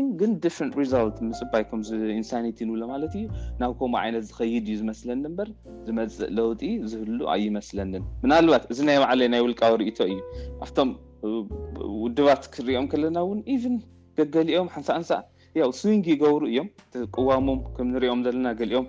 [0.00, 0.30] ን ግን
[0.78, 1.88] ሪት ምፅባይ ከምዚ
[2.20, 3.24] ኢንሳኒቲ ንብሎ ማለት እዩ
[3.60, 5.48] ናብ ከም ዓይነት ዝኸይድ እዩ ዝመስለኒ ምበር
[5.88, 10.20] ዝመፅእ ለውጢ ዝህሉ ኣይመስለኒን ምናልባት እዚ ናይ ባዕለ ናይ ውልቃዊ ርእቶ እዩ
[10.66, 10.92] ኣብቶም
[12.04, 13.40] ውድባት ክሪኦም ከለና እውን
[13.74, 13.78] ን
[14.20, 15.22] ገገሊኦም ሓንሳንሳእ
[15.58, 16.68] ያ ስንጊ ይገብሩ እዮም
[17.14, 18.86] ቅዋሞም ከምንሪኦም ዘለና ገሊኦም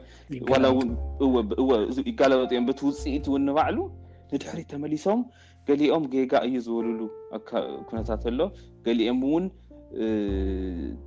[2.10, 3.78] ይጋለበጢእዮም በቲ ውፅኢት እውን ንባዕሉ
[4.34, 5.21] ንድሕሪ ተመሊሶም
[5.69, 7.00] ገሊኦም ጌጋ እዩ ዝበሉሉ
[7.89, 8.39] ኩነታት ኣሎ
[8.88, 9.45] ገሊኦም እውን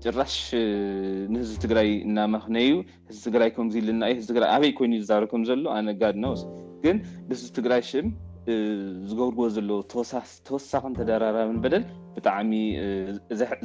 [0.04, 0.34] ጭራሽ
[1.34, 2.74] ንህዝቢ ትግራይ እናመክነ እዩ
[3.10, 6.42] ህዝ ትግራይ ከምዚ ልና እዩ ህራይ ኣበይ ኮይኑ ዝዛረብከም ዘሎ ኣነጋድናስ
[6.84, 6.96] ግን
[7.28, 8.08] ብህዝቢ ትግራይ ሽም
[9.10, 9.78] ዝገብርዎ ዘለዎ
[10.48, 11.84] ተወሳክን ተደራራብን በደል
[12.16, 12.52] ብጣዕሚ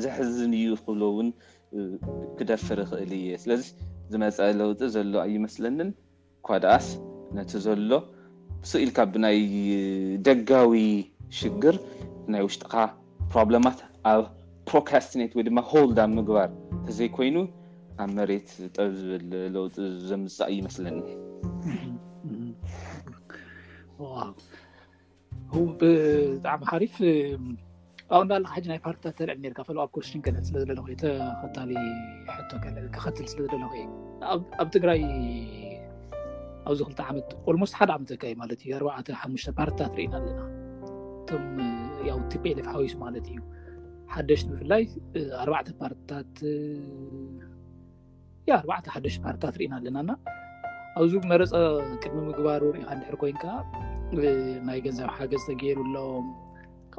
[0.05, 1.27] ዘሕዝን እዩ ክብሎእውን
[2.37, 3.63] ክደፍር ይክእል እየ ስለዚ
[4.11, 5.89] ዝመፀአ ለውጢ ዘሎ ኣይመስለኒን
[6.47, 6.87] ኳድኣስ
[7.37, 7.91] ነቲ ዘሎ
[8.69, 9.37] ስ ኢልካ ብናይ
[10.27, 10.73] ደጋዊ
[11.39, 11.75] ሽግር
[12.33, 12.73] ናይ ውሽጢካ
[13.31, 13.79] ፕሮብሎማት
[14.11, 14.23] ኣብ
[14.69, 17.37] ፕሮካስቲነት ወይ ድማ ሆልዳን ምግባር እንተዘይኮይኑ
[18.01, 19.75] ኣብ መሬት ጥብ ዝብል ለውጢ
[20.09, 21.11] ዘምፃእ እይመስለኒብጣዕሚ
[26.73, 26.95] ሓሪፍ
[28.17, 31.71] ኣብኡ እዳለካ ሕ ናይ ፓርትታት ተርዕል ርካ ኣብ ኮርስ ሽ ልዕል ስለዝለኮእ ተከታሊ
[32.81, 33.63] ዕልክከትል ስለዝለለ
[34.61, 35.01] ኣብ ትግራይ
[36.69, 38.09] ኣብዚ ክልተ ዓመት ልሞስ ሓደ ዓመት
[38.41, 40.41] ማለ እዩኣሓሽተ ፓርትታት ርኢና ኣለና
[41.21, 41.45] እቶም
[42.15, 43.39] ው ትጴለፍ ሓዊሱ ማለት እዩ
[44.15, 44.83] ሓደሽቲ ብፍላይ
[45.43, 46.33] ኣርባዕ ፓርትታት
[48.57, 50.11] ኣዕ ሓደሽቲ ፓርትታት ርኢና ኣለናና
[51.01, 51.53] ኣብዚ መረፀ
[52.01, 53.45] ቅድሚ ምግባር ርኢካ ንድሕር ኮይንከ
[54.67, 56.27] ናይ ገንዛብ ሓገዝ ተገይሩሎም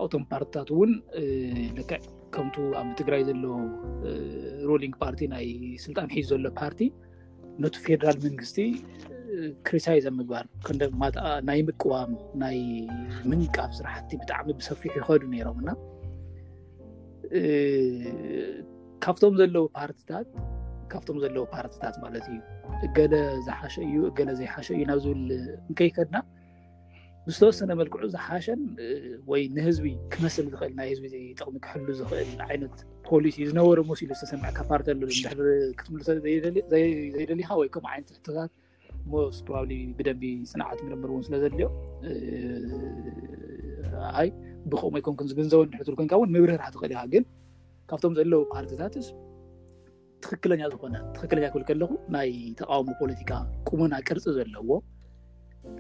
[0.02, 0.92] ኣብቶም ፓርቲታት እውን
[1.78, 1.98] ልክዕ
[2.34, 3.52] ከምቲ ኣብ ትግራይ ዘለዉ
[4.68, 5.46] ሩሊንግ ፓርቲ ናይ
[5.84, 6.80] ስልጣን ሒዙ ዘሎ ፓርቲ
[7.62, 8.58] ነቲ ፌደራል መንግስቲ
[9.66, 10.44] ክሪሳይዘብ ምግባር
[11.48, 12.58] ናይ ምቅዋም ናይ
[13.30, 15.76] ምንቃፍ ስራሕቲ ብጣዕሚ ብሰፊሕ ይኸዱ ነይሮም ና
[19.04, 20.28] ካብቶም ዘለዉ ፓርቲታት
[20.92, 22.38] ካብቶም ዘለዎ ፓርቲታት ማለት እዩ
[22.86, 23.14] እገለ
[23.46, 25.22] ዝሓሸ እዩ እገለ ዘይሓሸ እዩ ናብ ዝብል
[25.70, 26.16] ንከይከድና
[27.34, 28.60] ዝተወሰነ መልክዑ ዝሓሸን
[29.30, 32.76] ወይ ንህዝቢ ክመስል ዝኽእል ናይ ህዝቢ ጠቅሚ ክሕሉ ዝክእል ዓይነት
[33.08, 35.88] ፖሊሲ ዝነበረ መሲኢሉ ዝተሰምዐ ካብ ፓርቲ ኣሎክት
[36.74, 38.50] ዘይደሊካ ወይከም ዓይነት ሕቶታት
[39.12, 39.64] ሞስ ሮ
[39.98, 41.68] ብደንቢ ፅናዓት ምለምር እውን ስለዘለዮ
[44.22, 44.28] ኣይ
[44.72, 47.24] ብከም ወይኮምዝብንዘቦ ንሕት ኮይንካ እውን ምብርህራሓ ትኽእል ኢካ ግን
[47.90, 49.08] ካብቶም ዘለዉ ፓርቲታትስ
[50.24, 52.30] ትኽክለኛ ዝኮነ ትኽክለኛ ክብል ከለኩ ናይ
[52.62, 53.30] ተቃውሞ ፖለቲካ
[53.68, 54.68] ቁሙና ቅርፂ ዘለዎ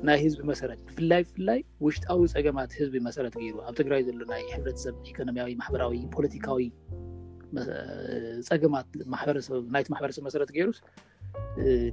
[0.08, 4.94] ናይ ህዝቢ መሰረት ብፍላይ ብፍላይ ውሽጣዊ ፀገማት ህዝቢ መሰረት ገይሩ ኣብ ትግራይ ዘሎ ናይ ሕብረተሰብ
[5.10, 6.64] ኢኮኖሚያዊ ማሕበራዊ ፖለቲካዊ
[8.48, 8.88] ፀገማት
[9.46, 10.78] ሰናይቲ ማሕበረሰብ መሰረት ገይሩስ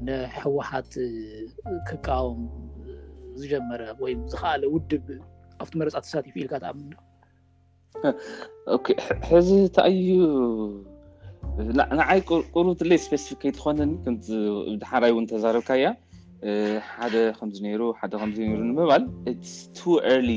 [0.07, 0.91] ንሕወሓት
[1.89, 2.39] ክቃወም
[3.39, 5.07] ዝጀመረ ወይም ዝኽኣለ ውድብ
[5.63, 6.99] ኣብቲ መረፃ ሳትፉ ኢልካ ተኣምዶሕዚ
[9.65, 9.99] እንታዩ
[11.99, 12.19] ንዓይ
[12.55, 13.93] ቅሩቡትለይ ስፔስፊኬት ክኮነኒ
[14.91, 15.87] ሓራይ እውን ተዛርብካ እያ
[16.95, 19.03] ሓደ ከምዝ ነሩ ሓደ ከምዚ ነሩ ንምባል
[19.51, 20.29] ስ ቱ ኤርሊ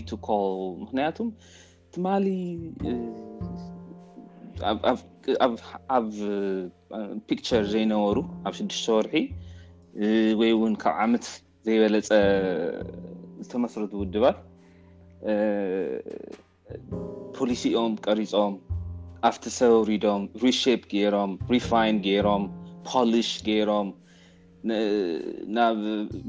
[0.83, 1.29] ምክንያቱም
[1.95, 2.27] ትማሊ
[5.97, 6.09] ኣብ
[7.29, 9.15] ፒክቸር ዘይነበሩ ኣብ ሽዱሽተ ወርሒ
[10.41, 11.27] ወይ እውን ካብ ዓመት
[11.67, 12.11] ዘይበለፀ
[13.45, 14.39] ዝተመሰረቱ ውድባት
[17.37, 18.55] ፖሊሲኦም ቀሪፆም
[19.31, 22.45] ኣብቲሰበ ውሪዶም ሪሽፕ ገይሮም ሪፋይን ጌይሮም
[22.91, 23.89] ፖሊሽ ገይሮም
[25.59, 25.79] ናብ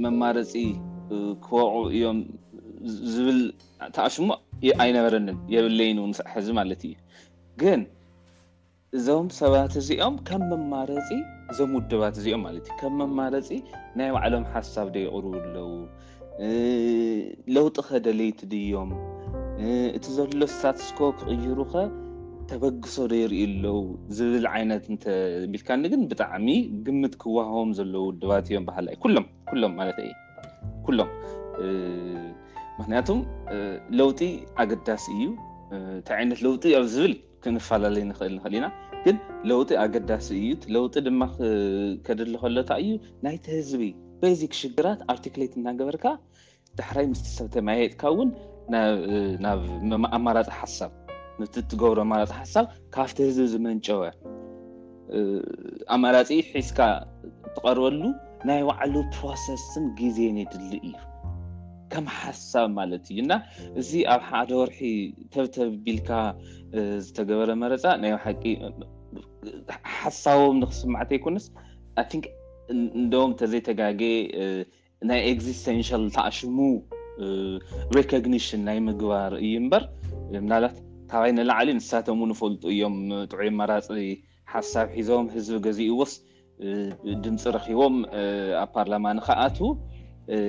[0.04, 0.52] መማረፂ
[1.46, 2.20] ክበዕ እዮም
[3.14, 3.42] ዝብል
[3.96, 4.28] ተኣሽሙ
[4.84, 6.94] ኣይነበረንን የብለይን ስዕሐዚ ማለት እዩ
[7.62, 7.82] ግን
[8.98, 11.08] እዞም ሰባት እዚኦም ከም መማረፂ
[11.52, 13.50] እዞም ውድባት እዚኦም ማለት እዩ ከም መማረፂ
[14.00, 15.68] ናይ ባዕሎም ሓሳብ ደ ይቅርቡ ኣለዉ
[17.56, 18.92] ለውጢ ከ ደለይቲ ድዮም
[19.98, 21.86] እቲ ዘሎ ስታትስኮ ክቅይሩ ኸ
[22.52, 23.68] ተበግሶ ደይርእኣሎዉ
[24.16, 26.48] ዝብል ዓይነት እንተቢልካኒግን ብጣዕሚ
[26.86, 28.96] ግምት ክወሃቦም ዘለዉ ውድባት እዮም ባህልላዩ
[29.64, 29.98] ሎም ማለት
[30.86, 31.10] ኩሎም
[32.80, 33.20] ምክንያቱም
[34.00, 34.22] ለውጢ
[34.64, 35.24] ኣገዳሲ እዩ
[35.78, 37.14] እንታይ ዓይነት ለውጢ ኣብ ዝብል
[37.46, 38.68] ክንፈላለዩ ንክእል ንኽእል ኢና
[39.06, 39.18] ግን
[39.52, 41.22] ለውጢ ኣገዳሲ እዩ ለውጢ ድማ
[42.08, 42.92] ከድሊ ከሎታ እዩ
[43.28, 43.84] ናይቲ ህዝቢ
[44.24, 46.06] ቤዚክ ሽግራት ኣርቲክሌት እናገበርካ
[46.80, 48.30] ዳሕራይ ምስተሰብተ ማያየጥካ እውን
[49.46, 49.62] ናብ
[50.18, 50.92] ኣማራፂ ሓሳብ
[51.46, 54.02] እ ትገብሮ ኣማፂ ሓሳብ ካብቲ ህዝቢ ዝመንጨወ
[55.96, 56.80] ኣማራፂ ሒስካ
[57.54, 58.02] ትቀርበሉ
[58.50, 60.94] ናይ ባዕሉ ፕሮሰስን ግዜን የድሊ እዩ
[61.94, 63.38] ከም ሓሳብ ማለት እዩ ና
[63.80, 64.80] እዚ ኣብ ሓደ ወርሒ
[65.34, 66.10] ተብተብ ቢልካ
[67.06, 68.44] ዝተገበረ መረፃ ናይ ኣቂ
[69.98, 71.48] ሓሳቦም ንክስማዕተ ይኮነስ
[72.20, 72.22] ን
[73.00, 74.02] እንዶም እተዘይተጋገ
[75.10, 76.58] ናይ ኤግስቴንሽል ተኣሽሙ
[77.98, 80.78] ሬኮግኒሽን ናይ ምግባር እዩ እምበርት
[81.14, 82.94] ካብይ ንላዕሊ ንሳቶም ንፈልጡ እዮም
[83.32, 83.88] ጥዑይ መራፂ
[84.52, 86.14] ሓሳብ ሒዞም ህዝቢ ገዚኡዎስ
[87.24, 87.96] ድምፂ ረኪቦም
[88.62, 89.58] ኣብ ፓርላማ ንከኣት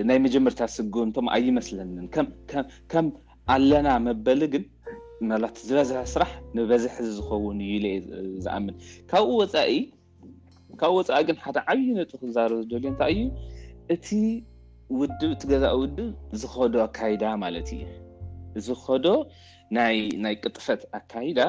[0.08, 2.06] ናይ መጀመርታት ስጉንቶም ኣይመስለኒን
[2.92, 3.06] ከም
[3.54, 4.64] ኣለና መበሊ ግን
[5.54, 7.94] ት ዝበዝሐ ስራሕ ንበዝሕዚ ዝኸውን እዩ
[8.44, 8.74] ዝኣምን
[9.10, 13.24] ካብኡ ወኢካብኡ ወፃኢ ግን ሓደ ዓብዩ ነጡ ክዛር ዝደልዮ እንታይ እዩ
[13.94, 14.08] እቲ
[15.00, 16.08] ውድብ እቲ ገዛእ ውድብ
[16.42, 17.82] ዝኸዶ ኣካይዳ ማለት እዩ
[18.66, 19.04] ዝከዶ
[19.76, 19.98] ናይ
[20.44, 21.40] ቅጥፈት ኣካይዳ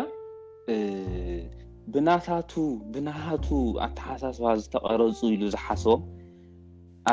[1.94, 2.52] ብናታቱ
[2.94, 3.48] ብናሃቱ
[3.86, 6.04] ኣተሓሳስባ ዝተቐረፁ ኢሉ ዝሓስቦም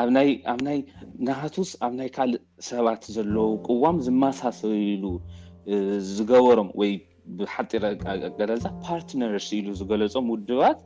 [0.01, 0.61] ኣኣብ
[1.27, 4.61] ናሃቱስ ኣብ ናይ ካልእ ሰባት ዘለዉ ቅዋም ዝመሳሰ
[5.01, 5.11] ሉ
[6.13, 6.93] ዝገበሮም ወይ
[7.39, 7.83] ብሓጢር
[8.29, 10.79] ኣገዳዛ ፓርትነርስ ኢሉ ዝገለፆም ውድባት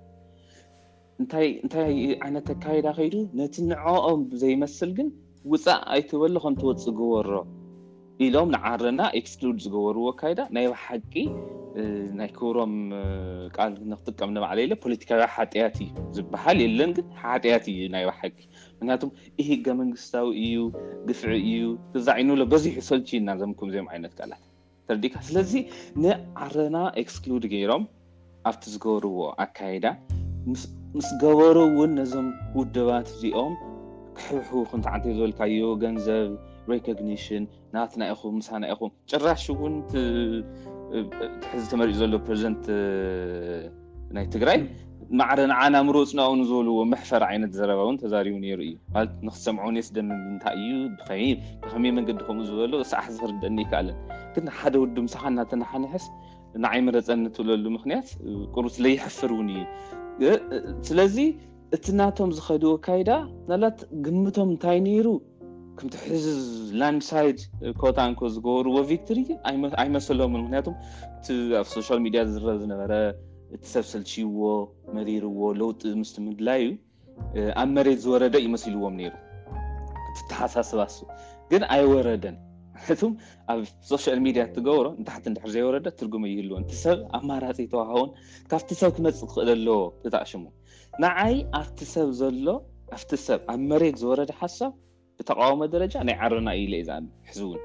[1.24, 1.94] እንታይ
[2.28, 5.10] ዓይነት ኣካይዳ ከይዱ ነቲ ንዐኦም ዘይመስል ግን
[5.54, 7.30] ውፃእ ኣይትበሎከም ተወፅ ግበሮ
[8.24, 11.14] ኢሎም ንዓረና ኤክስክሉድ ዝገበርዎ ኣካይዳ ናይ ባሓቂ
[12.20, 12.74] ናይ ክብሮም
[13.58, 18.38] ቃል ንክጥቀም ኒባዕለ ኢሎ ፖለቲካዊ ሓጢያት እዩ ዝበሃል የለን ግ ሓጢያት እዩ ናይ ባሓቂ
[18.78, 20.62] ምክንያቱም ይህገመንግስታዊ እዩ
[21.10, 21.66] ግፍዒ እዩ
[22.08, 24.46] ዛዕዩንብሎ በዚሑ ሰልቲ ዩና ዘምኩም ዚኦም ዓይነት ቃላት
[24.88, 25.52] ተረዲካ ስለዚ
[26.06, 27.86] ንዓረና ኤክስክሉድ ገይሮም
[28.52, 29.86] ኣብቲ ዝገበርዎ ኣካይዳ
[30.98, 32.28] ምስ ገበሩ እውን ነዞም
[32.60, 33.54] ውድባት እዚኦም
[34.18, 36.28] ክሕብሑ ክንትዓንት ዝበልካዩ ገንዘብ
[37.00, 37.44] ግኒሽን
[37.76, 42.66] ናትናይኹም ምስሓናኢኹም ጭራሽ እውንሕዚ ተመሪኡ ዘሎ ረዚደንት
[44.18, 44.58] ናይ ትግራይ
[45.20, 48.74] መዕረንዓናምሮፅንኡን ዝበልዎ መሕፈር ዓይነት ዘረባ እውን ተዛሪቡ ነይሩ እዩ
[49.10, 51.24] ት ንክሰምዖንስ ደንታይ እዩ ብከይ
[51.66, 53.98] ብከመይ መንገዲ ከምኡ ዝበሎ ሰዓሕ ዝክርድአኒ ይከኣለን
[54.36, 56.06] ግን ሓደ ወድ ምስሓ ናተናሓንሕስ
[56.66, 58.08] ንዓይመረፀኒትብለሉ ምክንያት
[58.56, 59.64] ቅርስ ለይሕፍር ውን እዩ
[60.90, 61.18] ስለዚ
[61.76, 63.10] እቲ ናቶም ዝኸድዎ ካይዳ
[63.52, 65.08] ናላት ግምቶም እንታይ ነይሩ
[65.80, 66.26] ከምቲ ሕዚ
[66.80, 67.40] ላንድሳይድ
[67.82, 69.30] ኮታንኮ ዝገብርዎ ቪክትርእዩ
[69.82, 70.68] ኣይመሰሎም ምክንያቱ
[71.60, 72.92] ኣብ ሶሻል ሚድያ ዝረብ ዝነበረ
[73.56, 74.50] እቲ ሰብ ሰልሲይዎ
[74.98, 76.62] መሪርዎ ለውጢ ምስ ምድላይ
[77.38, 79.14] እዩ ኣብ መሬት ዝወረደ ይመሲልዎም ነይሩ
[80.18, 81.08] ትተሓሳስባስብ
[81.52, 82.38] ግን ኣይወረደን
[83.02, 83.12] ቱም
[83.52, 83.60] ኣብ
[83.92, 88.10] ሶሻል ሚድያ እትገብሮ ንታሕቲ ሕ ዘይወረደ ትርጉመ ይህልዎ ቲሰብ ኣማራፂ ተዋሃቦን
[88.52, 90.44] ካብቲ ሰብ ክመፅእ ክኽእል ኣለዎ ትታቕሽሙ
[91.04, 92.48] ንዓይ ኣብቲ ሰብ ዘሎ
[92.98, 94.74] ኣቲ ሰብ ኣብ መሬት ዝወረደ ሓሳብ
[95.20, 96.98] ብተቃወሞ ደረጃ ናይ ዓረና እዩ ለአዩ ዝኣ
[97.30, 97.62] ሕዝ እውን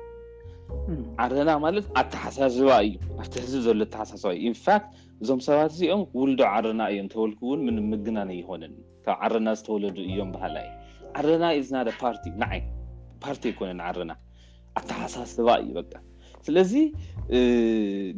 [1.23, 4.85] ዓረና ማለት ኣተሓሳስባ እዩ ኣብቲ ህዝቢ ዘሎ ኣተሓሳስባ እዩ ንፋት
[5.23, 10.73] እዞም ሰባት እዚኦም ውልዶ ዓርና እዮም ተወልኩእውን ምንምግናነ ይኮነኒ ካብ ዓረና ዝተወለዱ እዮም ባህላ እዩ
[11.19, 14.13] ዓረና እዩ ዝና ፓርቲ ንዓይፓርቲ ኣይኮነ ዓረና
[14.81, 16.05] ኣተሓሳስባ እዩ በ
[16.47, 16.73] ስለዚ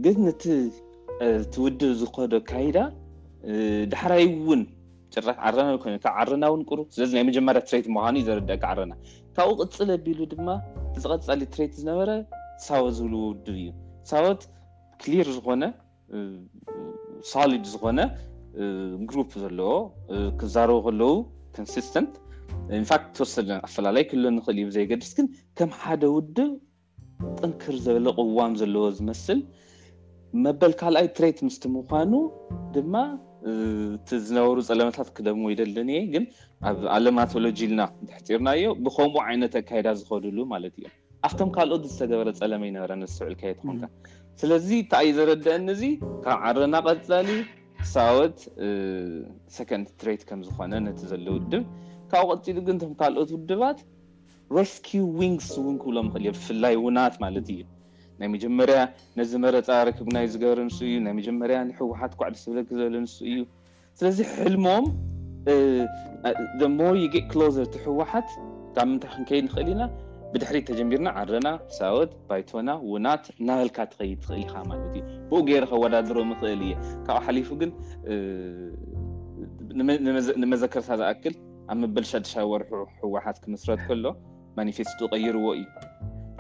[0.05, 2.79] ግን ነትውድብ ዝከዶ ካይዳ
[3.95, 4.61] ዳሕራይ ውን
[5.17, 8.93] ጭራት ዓረናኮ ካብ ዓረና እውን ሩ ስለዚ ናይ መጀመርያ ትሬይት ምዃኑ እዩ ዘርድአካ ዓረና
[9.37, 10.49] ካብኡ ቅፅል የቢሉ ድማ
[11.03, 12.11] ዝቐፃሊ ትሬት ዝነበረ
[12.65, 13.69] ሳወት ዝብልዎ ውድብ እዩ
[14.11, 14.43] ሳወት
[15.03, 15.63] ክሊር ዝኾነ
[17.31, 18.01] ሳሊጅ ዝኾነ
[19.11, 19.73] ግሩፕ ዘለዎ
[20.41, 21.11] ክዛርቦ ከለዉ
[21.57, 22.13] ኮንስተንት
[22.81, 23.35] ንፋት ወሰ
[23.69, 25.27] ኣፈላለይ ክህሎ ንክእል እዩ ብዘየገድስ ግን
[25.59, 26.51] ከም ሓደ ውድብ
[27.39, 29.41] ጥንክር ዝበለ ቅዋም ዘለዎ ዝመስል
[30.45, 32.13] መበል ካልኣይ ትሬት ምስቲ ምኳኑ
[32.75, 32.95] ድማ
[33.51, 36.25] እቲ ዝነበሩ ፀለማታት ክደምወይደለኒሀ ግን
[36.71, 37.81] ኣብ ኣለምኣቶሎጂልና
[38.27, 40.93] ትሕፂርናዮ ብከምኡ ዓይነት ኣካይዳ ዝከዱሉ ማለት እዮም
[41.29, 43.85] ኣብቶም ካልኦት ዝተገበረ ፀለመ ይነበረ ንስውዕልካየ ትኾንካ
[44.43, 45.83] ስለዚ እታኣይ ዘረድአኒእዚ
[46.25, 47.31] ካብ ዓርና ቀፀሊ
[47.83, 48.39] ክሰወት
[49.57, 51.65] ሰኮንድ ትሬት ከምዝኮነ ነቲ ዘሎ ውድብ
[52.13, 53.79] ካብኡ ቀፂሉ ግን እም ካልኦት ውድባት
[54.59, 54.89] ረስኪ
[55.21, 57.63] ዊንግስ ውን ክብሎም ንክእል እዮ ብፍላይ ዉናት ማለት እዩ
[58.23, 58.79] ናይ መጀመርያ
[59.19, 63.39] ነዚ መረፃ ርክግናይ ዝገበረ ንሱ እዩ ናይ መጀመርያ ንሕወሓት ጓዕዲ ዝብለክ ዘበለ ንሱ እዩ
[63.99, 64.85] ስለዚ ሕልሞም
[66.79, 67.01] ሞይ
[67.41, 68.29] ሎዘርቲ ሕወሓት
[68.91, 69.83] ምንታይ ክንከይድ ንኽእል ኢና
[70.35, 76.17] ብድሕሪ ተጀቢርና ዓረና ሳወት ባይቶና ዉናት ናበልካ ትኸይድ ትኽእል ኢካ ማለት እዩ ብኡ ገይረ ከወዳድሮ
[76.31, 76.73] ንክእል እየ
[77.09, 77.73] ካብኡ ሓሊፉ ግን
[80.45, 81.35] ንመዘከርታ ዝኣክል
[81.73, 84.05] ኣብ መበልሻ ተሻ ወርሑ ሕወሓት ክምስረት ከሎ
[84.61, 85.65] ማኒፌስቱ ቀይርዎ እዩ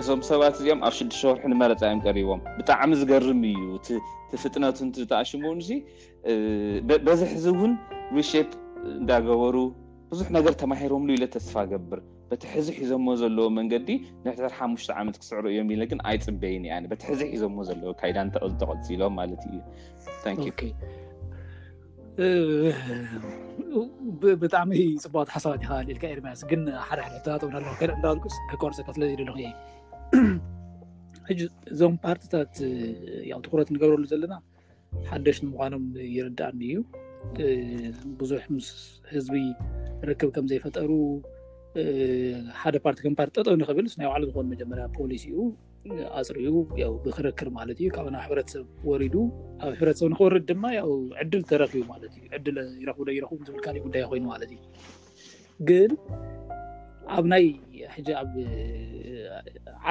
[0.02, 3.98] እዞም ሰባት እዚኦም ኣብ ሽዱሽተ ወርሒ ንመረፃ እዮም ቀሪቦም ብጣዕሚ ዝገርም እዩ ቲ
[4.42, 5.60] ፍጥነትተኣሽሙ ውን
[7.08, 7.72] በዚሕዚ እውን
[8.16, 8.50] ሩፕ
[9.00, 9.56] እንዳገበሩ
[10.12, 12.00] ብዙሕ ነገር ተማሂሮምሉ ኢሎ ተስፋ ገብር
[12.32, 13.88] በቲ ሕዚ ሒዞሞ ዘለዎ መንገዲ
[14.26, 19.42] ንሕር ሓሙሽተ ዓመት ክስዕሩ እዮም ኢ ግን ኣይፅበይን በቲ ሕዚ ሒዞዎ ዘለዎ ካይዳ ተቀፂሎም ማለት
[19.52, 19.56] እዩ
[20.38, 20.50] ንዩ
[24.42, 24.72] ብጣዕሚ
[25.04, 27.92] ፅቡት ሓሳባት ይከልልካ ኤድማያስ ግን ሓደ ሓ ተጠው ኣለእዳል
[28.72, 30.20] ርሰካ ስለዘይደለክ እ
[31.28, 31.36] ሕ
[31.74, 32.54] እዞም ፓርቲታት
[33.36, 34.34] ው ትኩረት ንገብረሉ ዘለና
[35.10, 35.84] ሓደሽቲ ምኳኖም
[36.16, 36.78] ይርዳእኒ እዩ
[38.20, 38.68] ብዙሕ ምስ
[39.12, 39.34] ህዝቢ
[40.10, 40.90] ርክብ ከም ዘይፈጠሩ
[42.62, 45.36] ሓደ ፓርቲ ከም ፓርቲ ጠጠውንክብል ናይ ባዕሉ ዝኮኑ መጀመርያ ፖሊስ እዩ
[46.18, 46.42] ኣፅርኡ
[46.88, 49.14] ው ብክርክር ማለት እዩ ካብናብ ሕብረተሰብ ወሪዱ
[49.66, 53.82] ኣብ ሕብረተሰብ ንክወርድ ድማ ው ዕድል ተረኪቡ ማለት እዩ ዕድል ይረኽቡ ዶ ይረኽቡ ዝብል ካሊእ
[53.86, 54.60] ጉዳይ ኮይኑ ማለት እዩ
[55.68, 55.90] ግን
[57.16, 57.44] ኣብ ናይ
[57.94, 58.32] ሕ ኣብ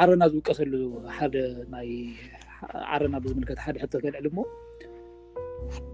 [0.02, 0.74] ዓረና ዝውቀሰሉ
[1.18, 1.36] ሓደ
[1.76, 1.90] ናይ
[2.94, 4.46] ዓረና ብዝምልከት ሓደ ሕቲ ፈልዕል ሞ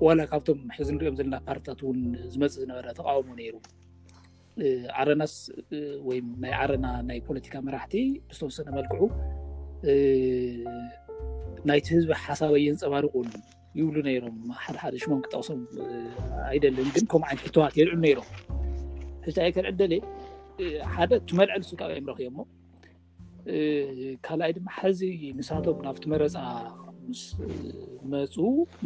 [0.05, 1.99] ዋላ ካብቶም ሕዚ እንሪኦም ዘለና ፓርትታት እውን
[2.33, 3.55] ዝመፅእ ዝነበረ ተቃወሞ ነይሩ
[5.01, 5.33] ዓረናስ
[6.09, 7.95] ወይ ናይ ዓረና ናይ ፖለቲካ መራሕቲ
[8.29, 9.01] ንዝተወሰነ መልክዑ
[11.69, 13.13] ናይቲ ህዝቢ ሓሳብ የንፀባርቑ
[13.79, 15.59] ይብሉ ነይሮም ሓደ ሓደ ሽሞም ክጠቅሶም
[16.51, 18.29] ኣይደለን ግን ከምኡ ዓይነት ሕትዋት የልዕሉ ነይሮም
[19.25, 19.93] ሕዚ ኣየ ከርዕ ደለ
[20.93, 22.45] ሓደ ትመልዐል ሱ ካብየምረኪቦ ሞ
[24.27, 25.01] ካልኣይ ድማ ሕዚ
[25.39, 26.37] ንሳቶም ናብቲ መረፃ
[27.09, 27.21] ምስ
[28.11, 28.35] መፁ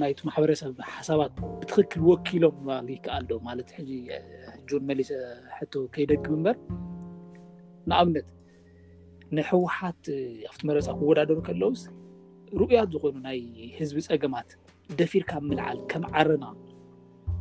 [0.02, 3.90] ናይቲ ማሕበረሰብ ሓሳባት ብትክክል ወኪሎም ባል ይከኣልዶ ማለት ሕዚ
[4.58, 5.10] ሕጁን መሊሰ
[5.58, 6.58] ሕቶ ከይደግም እምበር
[7.90, 8.28] ንኣብነት
[9.38, 10.04] ንሕወሓት
[10.50, 11.82] ኣብቲ መረፃ ክወዳደሩ ከለውስ
[12.60, 13.40] ሩእያት ዝኮኑ ናይ
[13.78, 14.50] ህዝቢ ፀገማት
[15.00, 16.46] ደፊርካ ምልዓል ከም ዓረና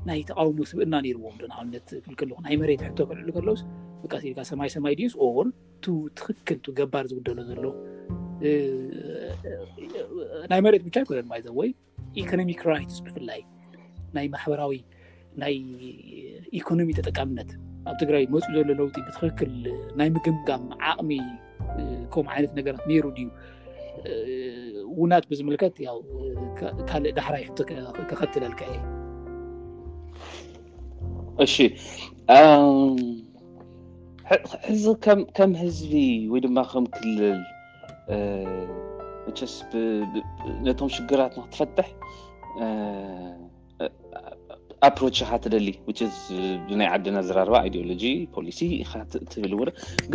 [0.08, 3.62] ናይ ተቃዊሞ ስብ ና ነይርዎም ዶንኣብነት ክል ከኩ ናይ መሬት ሕቶ ክልዕሉ ከለውስ
[4.02, 5.48] ብቃሲልካ ሰማይ ሰማይ ድዩስር
[6.18, 7.64] ትክክል ቲ ገባር ዝውደሎ ዘሎ
[10.52, 11.70] ናይ መሬት ብቻ ይኮነን ማይ ዘ ወይ
[12.22, 13.42] ኢኮኖሚክ ራይትስ ብፍላይ
[14.16, 14.74] ናይ ማሕበራዊ
[15.42, 15.54] ናይ
[16.60, 17.50] ኢኮኖሚ ተጠቃምነት
[17.90, 19.54] ኣብ ትግራይ መፁኡ ዘሎ ለውጢ ብትክክል
[20.00, 21.10] ናይ ምግምጋም ዓቅሚ
[22.12, 23.28] ከም ዓይነት ነገራት ነይሩ ድዩ
[24.96, 25.76] እውናት ብዝምልከት
[26.90, 27.50] ካልእ ዳሕራይ ሕ
[28.10, 28.78] ክከትላልካ እ
[31.44, 31.54] እሺ
[34.68, 34.84] ሕዚ
[35.36, 35.92] ከም ህዝቢ
[36.32, 37.30] ወይ ድማ ከም ክልል
[40.66, 41.88] ነቶም ሽግራት ንክትፈትሕ
[44.88, 45.66] ኣፕሮችካ ትደሊ
[46.68, 48.04] ብናይ ዓድና ዝራርባ ኢዲኦሎጂ
[48.36, 48.60] ፖሊሲ
[49.32, 50.14] ትብል ውግ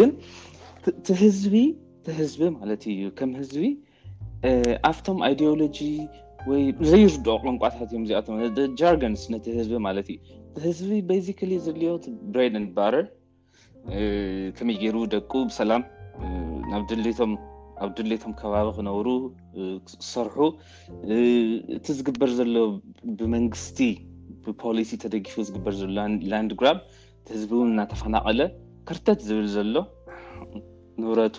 [1.21, 3.63] ህዝህዝቢ ማለት እዩ ከም ህዝቢ
[4.89, 5.77] ኣብቶም ይዲኦሎጂ
[6.49, 8.19] ወይዘይርድኦ ቆንቋታት እዮም ዚኣ
[8.79, 10.17] ጃርንስ ነቲ ህዝቢ ማለት እዩ
[10.65, 11.89] ህዝቢ ዚካ ዝልዮ
[12.33, 12.95] ብሬድ ንባር
[14.57, 15.83] ከመይ ገይሩ ደቁ ብሰላም
[16.75, 16.83] ኣብ
[17.97, 19.07] ድልሌቶም ከባቢ ክነብሩ
[20.11, 20.37] ሰርሑ
[21.77, 22.55] እቲ ዝግበር ዘሎ
[23.21, 23.79] ብመንግስቲ
[24.45, 26.79] ብፖሊሲ ተደጊፉ ዝግበር ዘሎንድ ግራብ
[27.25, 28.39] ቲ ህዝቢ እውን እናተፈናቐለ
[28.89, 29.75] ከርተት ዝብል ዘሎ
[31.01, 31.37] ንብረቱ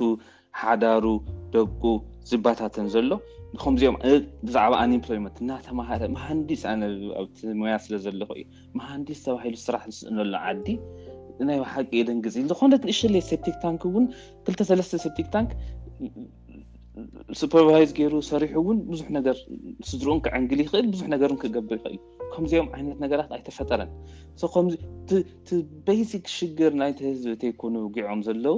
[0.63, 1.07] ሓዳሩ
[1.55, 1.83] ደቁ
[2.31, 3.11] ዝባታትን ዘሎ
[3.63, 3.97] ከምዚኦም
[4.47, 5.37] ብዛዕባ ኣንምሎት
[6.25, 8.47] ሃንስሞያ ስለዘለኹ እዩ
[8.79, 10.67] መሃንዲስ ተባሂሉ ስራሕ ዝእሎ ዓዲ
[11.49, 14.05] ናይ ባሓቂ እደንግፂ ዝኮነት ንእሽለ ሴፕቲክ ታንክ እውን
[14.51, 15.51] 2ተሰለስተ ሴፕቲክ ታንክ
[17.41, 19.37] ሱፐርቫይዝ ገይሩ ሰሪሑ ውን ብዙሕ ነገር
[19.89, 22.03] ስድሩኡን ክዕንግል ይኽእል ብዙሕ ነገር ክገብር ይኽእልዩ
[22.35, 23.91] ከምዚኦም ዓይነት ነገራት ኣይተፈጠረን
[25.11, 25.45] ዚቲ
[25.89, 28.57] ቤሲክ ሽግር ናይተህዝብተይኮኖ ጉዖም ዘለዉ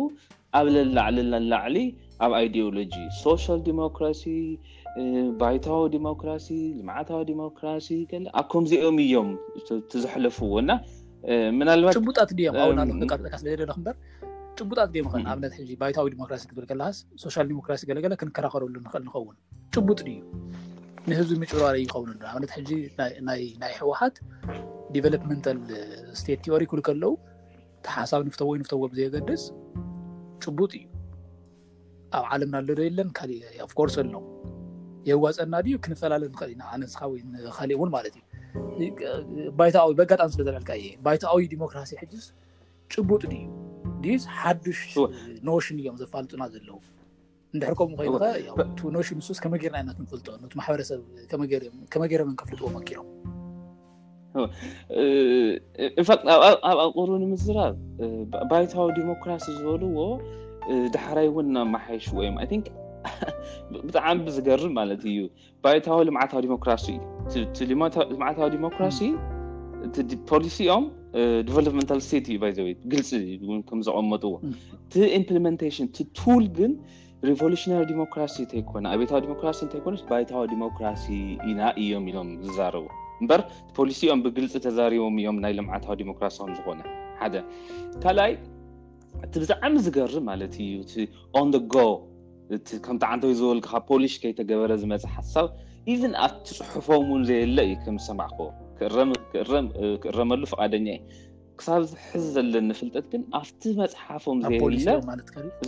[0.58, 1.76] ኣብ ለላዕሊ ናላዕሊ
[2.24, 4.22] ኣብ ኣይዲኦሎጂ ሶሻል ዲሞክራሲ
[5.40, 6.46] ባይታዊ ዲሞክራሲ
[6.78, 7.88] ልምዓታዊ ዲሞክራሲ
[8.38, 9.28] ኣብ ከምዚኦም እዮም
[9.92, 10.78] ትዘሕለፍዎ ና
[11.86, 12.56] ባ ጭቡጣት ድዮም
[13.04, 13.94] ኣቀርጠካ ስለዘደለበር
[14.60, 19.36] ጭቡጣት ድኦም ከእ ኣብነት ባይታዊ ዲሞክራሲ ክብል ከስ ሶሻል ዲሞክራሲ ገለገለ ክንከራከረሉ ንኽእል ንከውን
[19.74, 20.20] ጭቡጥ ድእዩ
[21.10, 22.70] ንህዝቢ ምጭርዋር ይኸውን ኣብነት ሕጂ
[23.64, 24.16] ናይ ህወሓት
[24.94, 25.60] ደቨሎፕመንታል
[26.22, 27.12] ስቴት ቴዎሪ ክብል ከለዉ
[27.86, 29.44] ተሓሳብ ንፍቶዎወይ ንፍተዎ ብዘየገድስ
[30.48, 30.84] ጭቡጥ እዩ
[32.16, 33.32] ኣብ ዓለምና ኣለዶ የለን ካእ
[33.66, 34.18] ኣፍኮርስ ኣለዉ
[35.08, 37.20] የዋፀና ድዩ ክንፈላለ ንኽእል ኢና ኣነስካ ወይ
[37.56, 42.24] ካሊእ እውን ማለት እዩዊብኣጋጣሚ ስለዘብዕልካ እየ ባይታዊ ዲሞክራሲ ሕዝ
[42.92, 43.42] ጭቡጥ እዩ
[44.04, 44.80] ዲስ ሓዱሽ
[45.48, 46.76] ኖሽን እዮም ዘፋልጡና ዘለዉ
[47.54, 48.10] እንድሕር ከምኡ ኮይከ
[48.96, 51.00] ኖሽን ንስስ ከመጌይርናና ክንፈልጦ ነ ማሕረሰብ
[51.94, 53.08] ከመጌይረመን ከፍልጥዎ ኣኪሮም
[55.98, 57.72] ትኣብ ኣቁሩ ንምዝራር
[58.50, 60.00] ባይታዊ ዲሞክራሲ ዝበልዎ
[60.96, 62.62] ዳሕራይ እውን ናማሓይሽዎ እዮም
[63.88, 65.18] ብጣዕሚ ዝገርብ ማለት እዩ
[65.64, 68.98] ባይታዊ ልምዓታዊ ሞራሲእልምዓታዊ ሞራሲ
[69.86, 69.88] እ
[70.30, 70.84] ፖሊሲእኦም
[71.56, 71.66] ቨሎ
[72.34, 72.36] ዩ
[72.66, 73.10] ወ ግልፂ
[73.80, 74.32] ምዘቀመጥዎ
[74.92, 74.94] ቲ
[75.78, 76.00] ሽን ቲ
[76.42, 76.72] ል ግን
[77.42, 77.62] ቨሉሽ
[77.92, 79.86] ዲሞራሲ ይኮነ ኣብቤታዊ ሞራሲ እኮ
[80.24, 81.04] ይታዊ ዲሞክራሲ
[81.50, 82.84] ኢና እዮም ኢሎም ዝዛረቡ
[83.24, 86.80] እበርፖሊሲኦም ብግልፂ ተዛሪቦም እዮም ናይ ልምዓታዊ ዲሞክራሲያም ዝኮነ
[87.34, 87.38] ደ
[88.02, 88.32] ካይ
[89.26, 90.74] እቲ ብጣዕሚ ዝገር ማለት እዩ
[91.48, 91.82] ን ጎ
[92.84, 95.48] ከምጣዓንተወዝበልካ ፖሊሽ ከይተገበረ ዝመፅ ሓሳብ
[96.02, 98.38] ን ኣብቲ ፅሑፎም ውን ዘየለ እዩ ከምዝሰማዕክ
[100.04, 100.98] ክእረመሉ ፍቃደኛ ዩ
[101.60, 104.38] ክሳብ ዝሕዝ ዘለኒፍልጠት ግን ኣብቲ መፅሓፎም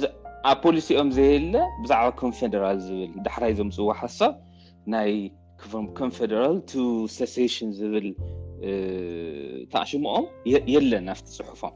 [0.02, 0.10] ዘኣብ
[0.64, 4.32] ፖሊሲኦም ዘለ ብዛዕባ ኮንፌደራል ዝብል ዳሕራይ ዞምዝፅዋሓሳብ
[6.10, 6.54] ንፈደራል
[7.54, 8.06] ሽን ዝብል
[9.72, 10.24] ተኣሽሙኦም
[10.74, 11.74] የለን ናፍቲ ፅሑፎም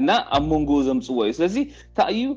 [0.00, 1.56] እና ኣብ መንጎ ዘምፅዎ እዩ ስለዚ
[1.88, 2.28] እንታይ ዩ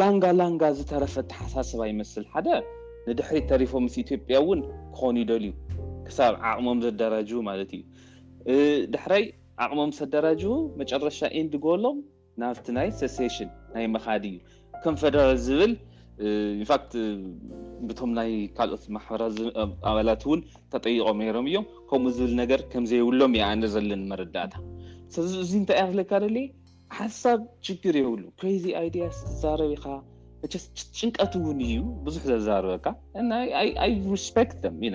[0.00, 2.46] ላንጋ ላንጋ ዝተረፈ ተሓሳስባ ይመስል ሓደ
[3.08, 4.60] ንድሕሪ ተሪፎም ምስ ኢትዮጵያ እውን
[4.94, 5.52] ክኾኑ ይደል ዩ
[6.06, 7.82] ክሳብ ዓቅሞም ዘደራጅቡ ማለት እዩ
[8.94, 9.24] ድሕራይ
[9.66, 11.98] ዓቅሞም ዝደራጅቡ መጨረሻ ኢንዲ ጎበሎም
[12.42, 12.88] ናብቲ ናይ
[13.36, 14.38] ሽን ናይ መካዲ እዩ
[14.86, 15.74] ኮንፌደራል ዝብል
[16.30, 17.16] እንፋት eh, eh,
[17.88, 19.36] ብቶም ናይ ካልኦት ማሕበራት
[19.90, 20.40] ኣባላት እውን
[20.72, 24.54] ተጠይቆም ነይሮም እዮም ከምኡ ዝብል ነገር ከምዘይብሎም የኣነ ዘለኒ መረዳእታ
[25.14, 26.38] ሰዚ እዚ እንታያክለካ ደሊ
[26.98, 29.86] ሓሳብ ችግር የብሉ ክሬዚ ኣይድያስ ዛረቢካ
[30.42, 30.50] መ
[30.98, 32.86] ጭንቀት እውን እዩ ብዙሕ ዘዛረበካ
[33.86, 34.92] ኣይ ሪስፔክት ዩ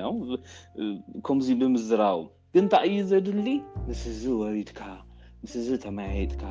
[1.28, 2.22] ከምዚ ብምዝራቦ
[2.56, 3.50] ግን ታይ እዩ ዘድሊ
[3.90, 4.82] ምስ ህዝቢ ወሪድካ
[5.44, 6.44] ምስ ህዝቢ ተመያይጥካ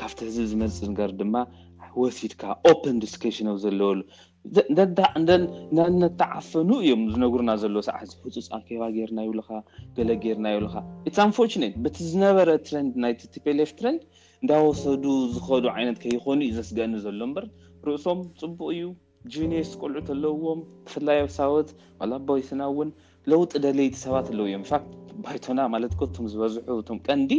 [0.00, 1.34] ካብቲ ህዝቢ ዝመፅ ነገር ድማ
[2.02, 4.00] ወሲድካ ኦን ድስሽን ዘለወሉ
[4.48, 4.82] እ
[5.90, 9.48] እናነተዓፈኑ እዮም ዝነግርና ዘሎ ሰዓ ፍፁፅ ኣኼባ ገይርና ይብልካ
[9.96, 10.74] ገለ ገይርና ይብልካ
[11.10, 14.02] ኢስንር በቲ ዝነበረ ትረንድ ናይቲቲሌፍ ትረንድ
[14.42, 15.04] እንዳወሰዱ
[15.36, 17.44] ዝኸዱ ዓይነት ከይኮኑ እዩ ዘስገአኒ ዘሎ እበር
[17.88, 18.84] ርእሶም ፅቡቅ እዩ
[19.34, 21.68] ጂኔስ ቆልዑት ኣለውዎም ብፍላይ ኣብ ሳወት
[22.10, 22.90] ላ ቦይስና እውን
[23.30, 24.84] ለውጢ ደለይቲ ሰባት ኣለዉ እዮም ንፋት
[25.24, 27.32] ባይቶና ማለት ኮ ቶም ዝበዝሑ እቶም ቀንዲ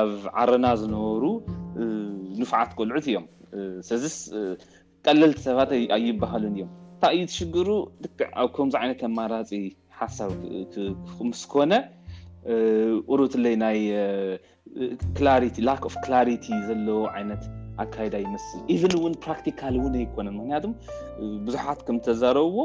[0.00, 0.12] ኣብ
[0.42, 1.22] ዓረና ዝነበሩ
[2.40, 3.26] ንፋዓት ቆልዑት እዮም
[3.88, 4.16] ሰዚስ
[5.06, 6.70] ቀለልቲ ሰባት ኣይባሃሉን እዮም
[7.02, 7.68] ታዩ ትሽግሩ
[8.56, 9.50] ከምዚ ዓይነት ኣማራፂ
[10.00, 10.30] ሓሳብ
[11.30, 11.72] ምስኮነ
[13.10, 15.36] ቁሩእትለይ ናይላ
[15.96, 17.42] ፍ ላሪቲ ዘለዎ ዓይነት
[17.82, 20.72] ኣካዳ ይመስል ኢቨን እውን ፕራክቲካል እውን ኣይኮነን ምክንያቱም
[21.46, 22.60] ብዙሓት ከም ተዘረብዎ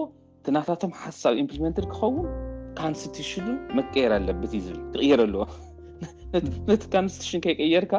[0.48, 2.28] ትናታቶም ሓሳብ ኢምፕሊመንት ክኸውን
[2.80, 3.48] ካንስቲሽን
[3.80, 5.44] መቀየር ኣለበት ዩ ትቅየር ኣለዎ
[7.06, 7.94] ንስሽን ከይቀየርካ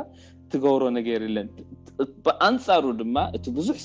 [0.53, 1.47] ትገብሮ ነገር የለን
[2.27, 3.77] ብኣንፃሩ ድማ እቲ ብዙሕ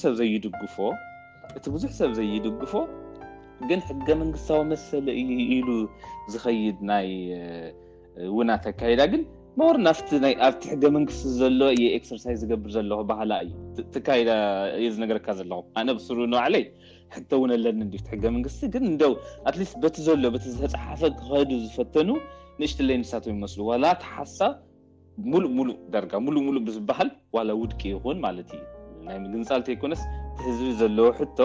[1.99, 2.73] ሰብ ዘይድግፎ
[3.69, 5.05] ግን ሕገ መንግስታዊ መሰለ
[5.55, 5.69] ኢሉ
[6.33, 7.07] ዝኸይድ ናይ
[8.37, 9.21] ውና ተካይዳ ግን
[9.59, 10.09] መወርኣብቲ
[10.73, 13.49] ሕገ መንግስቲ ዘሎ እየ ኤክሰርሳይዝ ዝገብር ዘለኩ ባህላእዩ
[13.95, 14.29] ተካዳ
[14.79, 16.63] እየ ዝነገረካ ዘለኹም ኣነ ስሩ ንባዕለይ
[17.15, 18.93] ሕተ ውን ኣለኒ እ ሕገ መንግስቲ ግን እ
[19.55, 22.09] ትሊስ በቲ ዘሎ ቲ ዝተፅሓፈ ክኸዱ ዝፈተኑ
[22.61, 24.53] ንእሽት ለይ ንሳት ይመስሉ ዋላ ተ ሓሳብ
[25.31, 28.63] ሙሉእ ሙሉእ ደርጋ ሙሉእ ሙሉእ ብዝበሃል ዋላ ውድቂ ይኹን ማለት እዩ
[29.07, 30.01] ናይ ምግንፃልቲ ይኮነስ
[30.37, 31.39] ቲህዝቢ ዘለዎ ሕቶ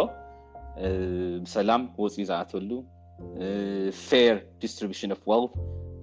[1.46, 2.70] ብሰላም ወፅኢ ዝኣተሉ
[4.62, 5.52] ዲስትሪን ዋውት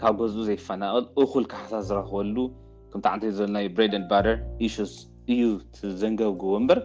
[0.02, 2.38] ካብ ገዝኡ ዘይፈናቕል እኩል ካሓሳ ዝረኽበሉ
[2.92, 3.56] ከም ታዕተ ዘና
[4.14, 4.28] ተር
[4.76, 4.90] ስ
[5.34, 5.44] እዩ
[6.02, 6.80] ዘንገብግዎ እንበር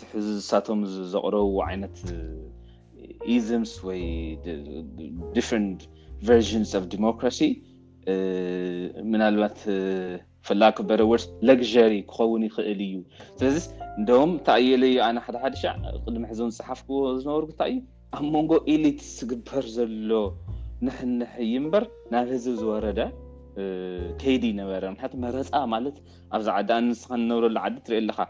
[0.00, 0.80] ቲሕዝሳቶም
[1.12, 1.96] ዘቕረብዎ ዓይነት
[3.36, 4.02] ኢዝምስ ወይ
[5.62, 5.66] ን
[6.26, 7.40] ቨርን ዲሞራሲ
[9.12, 9.56] ምናልባት
[10.48, 12.96] ፈላክ በረወርስ ለክሽሪ ክኸውን ይኽእል እዩ
[13.38, 13.56] ስለዚ
[14.00, 15.62] እንደም እታ እየለዮ ኣነ ሓደሓደሻ
[16.04, 17.80] ቅድሚ ሕዞን ዝፅሓፍክዎ ዝነበሩ እንታይ እዩ
[18.18, 20.12] ኣብ መንጎ ኤሊት ስግበር ዘሎ
[20.86, 23.00] ንሕንሕእይ እምበር ናብ ህዝቢ ዝወረደ
[24.20, 25.96] ከይዲ ይነበረ ምያቱ መረፃ ማለት
[26.38, 28.20] ኣብዚ ዓዲ ኣንንስ ንነብረሉ ዓዲ ትርእየ ኣለካ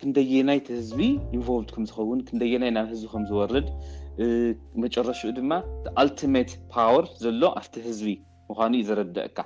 [0.00, 1.00] ክንደየናይ ቲ ህዝቢ
[1.36, 3.68] ኢንቨልቭት ከምዝኸውን ክንደየናይ ናብ ህዝቢ ከምዝወርድ
[4.84, 5.52] መጨረሽኡ ድማ
[6.04, 8.12] ኣልቲት ፓወር ዘሎ ኣብቲ ህዝቢ
[8.50, 9.38] ምኳኑእዩ ዝረደእካ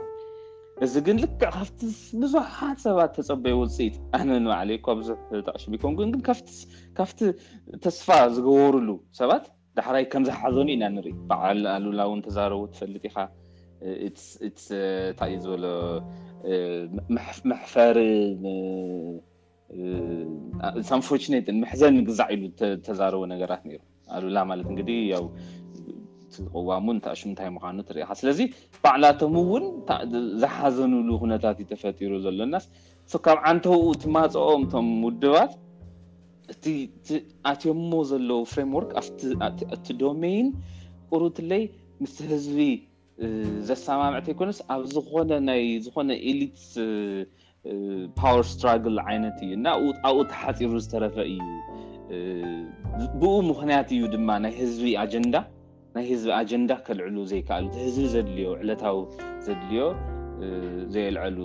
[0.85, 1.79] እዚ ግን ልክዕ ካብቲ
[2.23, 7.19] ብዙሓት ሰባት ተፀበይ ውፅኢት ኣነ ንባዕለእኳ ብዙሕ ተቀሽሙ ኮን ካብቲ
[7.85, 8.89] ተስፋ ዝገበሩሉ
[9.21, 9.47] ሰባት
[9.81, 13.17] ዳሕራይ ከምዝሓዘኑ ኢና ንርኢ በዓል ኣሉላ እውን ተዛረቦ ትፈልጥ ኢካ
[15.19, 15.65] ታእዩ ዝበሎ
[17.51, 17.99] መሕፈር
[20.91, 22.45] ሳንፎርነትን መሕዘን ንግዛዕ ኢሉ
[22.87, 23.83] ተዛረቦ ነገራት ይሩ
[24.17, 24.91] ኣሉላ ማለት ንግዲ
[25.25, 25.27] ው
[26.69, 28.41] ዋም እውን እሹሙ እንታይ ምኳኑ ትሪኢካ ስለዚ
[28.83, 29.65] ባዕላቶም እውን
[30.43, 32.67] ዝሓዘንሉ ኩነታት ዩ ተፈጢሩ ዘሎናስ
[33.27, 35.53] ካብ ዓንተኡ ቲማፅኦም እቶም ውድባት
[36.53, 36.65] እቲ
[37.53, 38.91] ኣትዮሞ ዘለዉ ፍሬምዎርክ
[39.77, 40.49] እቲ ዶሜይን
[41.13, 41.65] ቁሩትለይ
[42.03, 42.61] ምስ ህዝቢ
[43.69, 46.61] ዘሰማምዕቲ ይኮነስ ኣብ ዝነዝኮነ ኤሊት
[48.39, 51.41] ር ስትራግ ዓይነት እዩ እናኣብኡ ተሓፂሩ ዝተረፈ እዩ
[53.21, 55.35] ብኡ ምኽንያት እዩ ድማ ናይ ህዝቢ ኣጀንዳ
[55.99, 58.97] ናይ ህዝቢ ኣጀንዳ ከልዕሉ ዘይከኣሉ ህዝቢ ዘድልዮ ዕለታዊ
[59.47, 59.83] ዘድልዮ
[60.95, 61.37] ዘይልዐሉ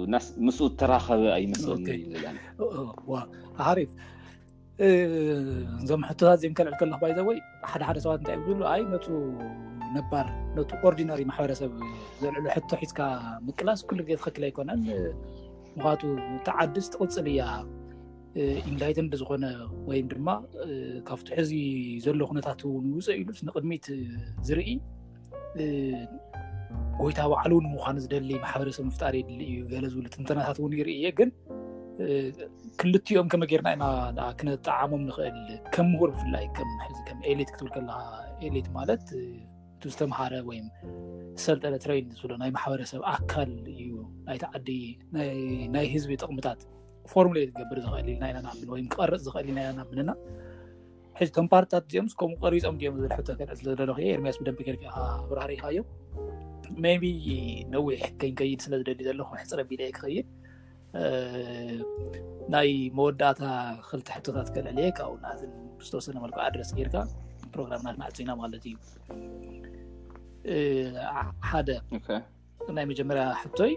[0.47, 2.15] ምስኡት ተራኸቢ ኣይመስለ እዩለ
[3.79, 3.91] ሪፍ
[5.83, 7.37] እዞም ሕቶታት ዘም ከልዕል ከለኩ ባይዘ ወይ
[7.71, 9.05] ሓደ ሓደ ሰባት እንታይ ዝሉ ኣይ ነቱ
[9.95, 10.25] ነባር
[10.55, 11.71] ነ ኦርዲናሪ ማሕበረሰብ
[12.21, 12.99] ዘልዕሉ ሕቶ ሒዝካ
[13.47, 14.81] ምቅላስ ኩሉ ተኸክል ኣይኮነን
[15.77, 16.01] ምኳቱ
[16.47, 17.41] ተዓዲስ ትቅፅል እያ
[18.69, 19.45] ኢንላይትንድ ዝኮነ
[19.89, 20.27] ወይ ድማ
[21.09, 21.51] ካብቲ ሕዚ
[22.05, 23.85] ዘሎ ኩነታት ውን ውፀ ኢሉስ ንቅድሚት
[24.47, 24.69] ዝርኢ
[27.01, 31.29] ጎይታ ባዕሉ ውን ንምኳኑ ዝደሊ ማሕበረሰብ ምፍጣሪ የድሊ እዩ ገለ ዝብሉ ትንትናታት እውን ይርኢየ ግን
[32.81, 35.37] ክልቲኦም ከመ ጌርና ኢና ክነጣዓሞም ንኽእል
[35.73, 37.91] ከም ምሁር ብፍላይ ከዚ ከም ኤሌት ክትብል ከልካ
[38.47, 40.59] ኤሌት ማለት እቲ ዝተምሃረ ወይ
[41.45, 43.91] ሰልጠለ ትሬይን ዝብሉ ናይ ማሕበረሰብ ኣካል እዩ
[44.29, 44.67] ናይቲ ዓዲ
[45.75, 46.59] ናይ ህዝቢ ጥቅምታት
[47.11, 50.11] ፎርሙለየ ዝገብር ዝኽእል ናናና ወይ ክቀርፅ ዝኽእል እዩ ናናና ኣምንና
[51.19, 54.95] ሕዚቶም ፓርትታት እዚኦም ከምኡ ቀሪፆም ኦም ዝብል ሕ ከልዕል ስለለ እ ኤርምያስ ብደንቢ ገርክካ
[55.29, 55.85] ብራህሪኢካ እዮም
[56.83, 57.03] መይቢ
[57.73, 60.27] ነዊሕ ከንከይድ ስለ ዝደሊ ዘለኩ ሕፅረ ቢል የ ክኸይድ
[62.53, 63.43] ናይ መወዳእታ
[63.89, 66.95] ክልቲ ሕቶታት ክልዕል የ ካብኡኣትን ብዝተወሰነ መልክዓ ድረስ ጌርካ
[67.55, 68.77] ፕሮግራምና ክንዕፅዩና ማለት እዩ
[71.49, 71.69] ሓደ
[72.77, 73.73] ናይ መጀመርያ ሕቶይ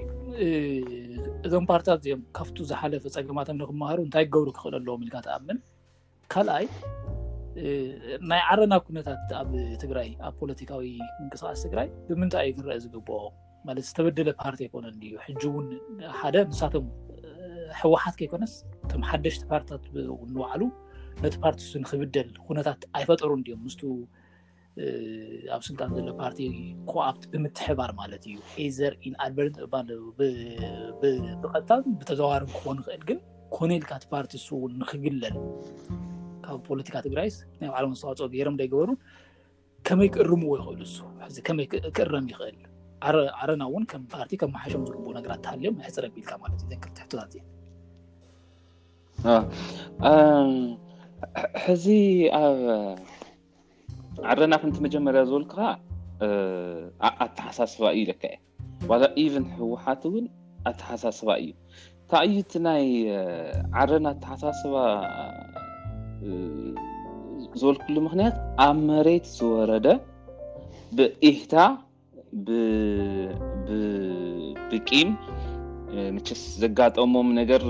[1.46, 5.58] እዞም ፓርትታት እዚኦም ካብቲ ዝሓለፈ ፀገማቶም ንክምሃሩ እንታይ ክገብሩ ክኽእል ኣለዎ ሚልካ ተኣምን
[6.32, 6.66] ካልኣይ
[8.30, 9.50] ናይ ዓረና ኩነታት ኣብ
[9.82, 10.84] ትግራይ ኣብ ፖለቲካዊ
[11.24, 13.20] እንቅስቃስ ትግራይ ብምንታይእዩ ክንርአ ዝግብኦ
[13.68, 15.66] ማለት ዝተበደለ ፓርቲ ኣይኮነን ዩ ሕጂ እውን
[16.18, 16.86] ሓደ ንሳቶም
[17.80, 18.52] ሕወሓት ከይኮነስ
[18.84, 19.84] እቶም ሓደሽቲ ፓርቲታት
[20.32, 20.62] ንባዕሉ
[21.22, 23.76] ነቲ ፓርቲ ሱንክብደል ኩነታት ኣይፈጠሩ ድዮም ምስ
[25.56, 26.38] ኣብ ስልጣን ዘሎ ፓርቲ
[26.90, 28.36] ከኣብቲ ብምትሕባር ማለት እዩ
[28.78, 31.70] ዘርኢን ኣድበርብቀጥታ
[32.00, 33.18] ብተዘዋር ክኮን ይኽእል ግን
[33.56, 35.36] ኮነኢልካ ቲ ፓርቲ ሱው ንክግለል
[36.44, 38.90] ካብ ፖለቲካ ትግራይስ ናይ ኣባዕሎም ዝተዋፅኦ ገይሮም ናይገበሩ
[39.88, 41.66] ከመይ ክእርምዎ ይኽእል ሱ ሕዚ ከመይ
[41.96, 42.58] ክእረም ይኽእል
[43.40, 47.32] ዓረና እውን ከም ፓርቲ ከም መሓሾም ዝርብኡ ነገራት ተሃልዮም ኣሕፅርቢኢልካ ማለት እዩንክ ትሕቶታት
[51.58, 51.84] እሕዚ
[52.38, 52.40] ኣ
[54.30, 55.76] ዓረና ክንቲ መጀመርያ ዝበልኩ ከ
[57.26, 58.38] ኣተሓሳስባ እዩ ለካ የ
[58.90, 60.26] ዋላ ኢቨን ህወሓት እውን
[60.70, 61.50] ኣተሓሳስባ እዩ
[62.02, 62.84] እንታይእዩ እቲ ናይ
[63.80, 64.74] ዓረና ኣተሓሳስባ
[67.62, 68.36] ዝበልኩሉ ምክንያት
[68.66, 69.86] ኣብ መሬት ዝወረደ
[70.98, 71.54] ብኢህታ
[74.72, 75.10] ብቂም
[76.14, 77.62] ንችስ ዘጋጠሞም ነገር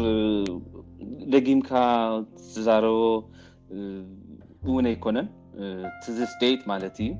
[1.32, 1.70] ደጊምካ
[2.44, 3.00] ዝተዛረቦ
[4.68, 5.26] እውን ኣይኮነን
[6.04, 7.12] ቱዚስደይት ማለት እዩ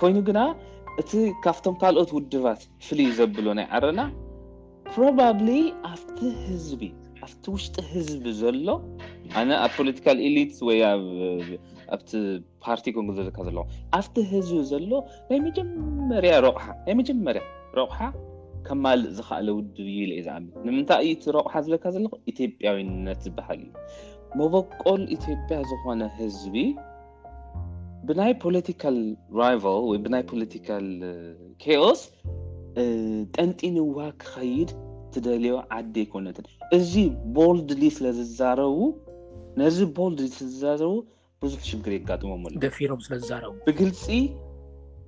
[0.00, 0.40] ኮይኑ ግና
[1.00, 1.10] እቲ
[1.44, 4.00] ካብቶም ካልኦት ውድባት ፍልይ ዘብሎ ናይ ዓረና
[4.94, 5.48] ፕሮባብሊ
[5.90, 6.18] ኣብቲ
[7.54, 8.66] ውሽጢ ህዝቢ ዘሎ
[9.40, 10.78] ኣነ ኣብ ፖለቲካል ኤሊት ወይ
[11.94, 12.10] ኣብቲ
[12.64, 13.64] ፓርቲ ኮን ዝበለካ ዘለኹ
[13.98, 14.90] ኣብቲ ህዝቢ ዘሎ
[15.30, 15.38] ናይ
[17.00, 17.98] መጀመርያ ረቑሓ
[18.66, 23.70] ከም ማልእ ዝካኣለ ውድብ እዩኢዩ ዝኣምን ንምንታይዩ እቲ ረቑሓ ዝበልካ ዘለኹ ኢትዮጵያዊነት ዝበሃል እዩ
[24.38, 26.54] መበቆል ኢትዮጵያ ዝኾነ ህዝቢ
[28.08, 28.96] ብናይ ፖለቲካል
[29.40, 30.86] ራይቫል ወይ ብናይ ፖለቲካል
[31.62, 32.00] ኬኦስ
[33.36, 34.70] ጠንጢንዋ ክኸይድ
[35.14, 36.36] ትደልዮ ዓዲ ይኮነት
[36.76, 36.92] እዚ
[37.36, 38.76] ቦልድሊ ስለዝዛረቡ
[39.60, 40.92] ነዚ ቦልድሊ ስለዝዛረቡ
[41.44, 42.76] ብዙሕ ሽግር ይጋጥሞምፊብግልፂ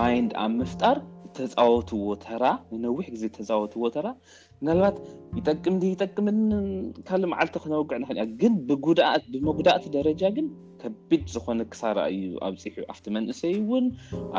[0.00, 0.96] ማይንድ ኣብ ምፍጣር
[1.36, 2.44] ተፃወትዎ ተራ
[2.80, 4.06] ንነዊሕ ግዜ ተፃወትዎ ተራ
[4.66, 4.96] ናልባት
[5.38, 6.40] ይጠቅም ይጠቅምኒ
[7.08, 8.08] ካልእ መዓልቲ ክነወግዕ ንክ
[8.42, 10.46] ግን ብመጉዳእት ደረጃ ግን
[10.82, 13.86] ከቢድ ዝኮነ ክሳር እዩ ኣብፅሑ ኣብቲ መንእሰ እውን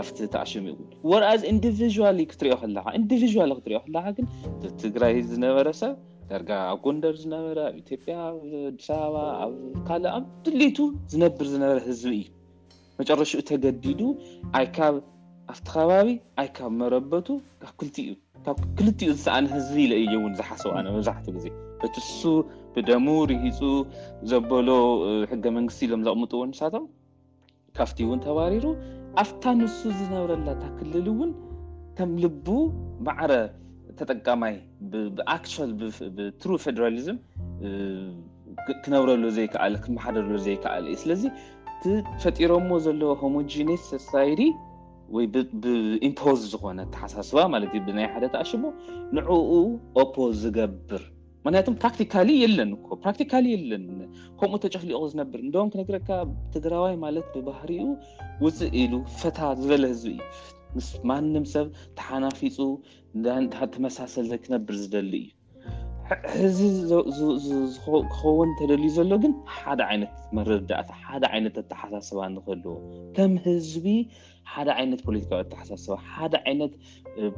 [0.01, 1.91] ኣብቲ ተኣሽም እውን ወርኣዚ ኢንዲቪል
[2.31, 4.27] ክትሪኦ ለካ ኢንዲቪል ክትሪኦ ከለካ ግን
[4.61, 5.95] ብትግራይ ዝነበረ ሰብ
[6.31, 8.15] ዳርጋ ኣብ ጎንደር ዝነበረ ኣብ ኢትዮጵያ
[8.69, 9.53] ኣዲስበባ ኣብ
[9.87, 10.13] ካልእኣ
[10.45, 10.77] ድልቱ
[11.13, 12.29] ዝነብር ዝነበረ ህዝቢ እዩ
[12.99, 15.07] መጨረሹኡ ተገዲዱ ይብ ኣብቲ
[15.69, 16.09] ከባቢ
[16.41, 17.27] ኣይ ካብ መረበቱ
[17.63, 22.21] ካካብ ክልኡ ዝሰኣኒ ህዝቢ ኢእዮ እውን ዝሓሰቡ መብዛሕትኡ ግዜቲሱ
[22.75, 23.59] ብደሙ ርሂፁ
[24.31, 24.67] ዘበሎ
[25.31, 26.85] ሕገ መንግስቲ ኢሎም ዘቕምጡ ዎ ንሳቶም
[27.77, 28.65] ካብቲ እውን ተባሪሩ
[29.21, 31.31] ኣፍታ ንሱ ዝነብረላታ ክልል እውን
[31.97, 32.47] ከም ልቡ
[33.07, 33.33] ማዕረ
[33.99, 34.55] ተጠቃማይ
[35.17, 35.71] ብኣል
[36.41, 37.17] ትሩ ፌደራሊዝም
[38.85, 41.23] ክነብረክመሓደሉዎ ዘይከኣል እዩ ስለዚ
[42.23, 44.31] ፈጢሮዎ ዘለዎ ሆሞጂነስ ተሳይ
[45.15, 45.25] ወይ
[45.63, 48.63] ብኢምፖዝ ዝኮነ ተሓሳስባ ማለት ብናይ ሓደተኣሽቦ
[49.15, 49.31] ንዕኡ
[50.03, 51.01] ኦፖዝ ዝገብር
[51.43, 53.85] ምክንያቱም ፕራክቲካሊ የለን ኮ ራክቲካሊ የለን
[54.39, 56.09] ከምኡ ተጨፍሊቁ ዝነብር እንደም ክነግረካ
[56.55, 57.85] ትግራዋይ ማለት ብባህርኡ
[58.45, 61.67] ውፅእ ኢሉ ፈታ ዝበለ ህዝቢ እዩ ምስ ማንም ሰብ
[61.99, 62.57] ተሓናፊፁ
[63.75, 65.13] ተመሳሰል ዘይክነብር ዝደሊ
[66.49, 67.19] እዩ እዚ
[67.73, 72.73] ዝክኸውን ተደልዩ ዘሎ ግን ሓደ ዓይነት መረዳእታ ሓደ ዓይነት ኣተሓሳስባ ንክህልዎ
[73.17, 73.85] ከም ህዝቢ
[74.53, 76.73] ሓደ ዓይነት ፖለቲካዊ ኣተሓሳስባ ሓደ ዓይነት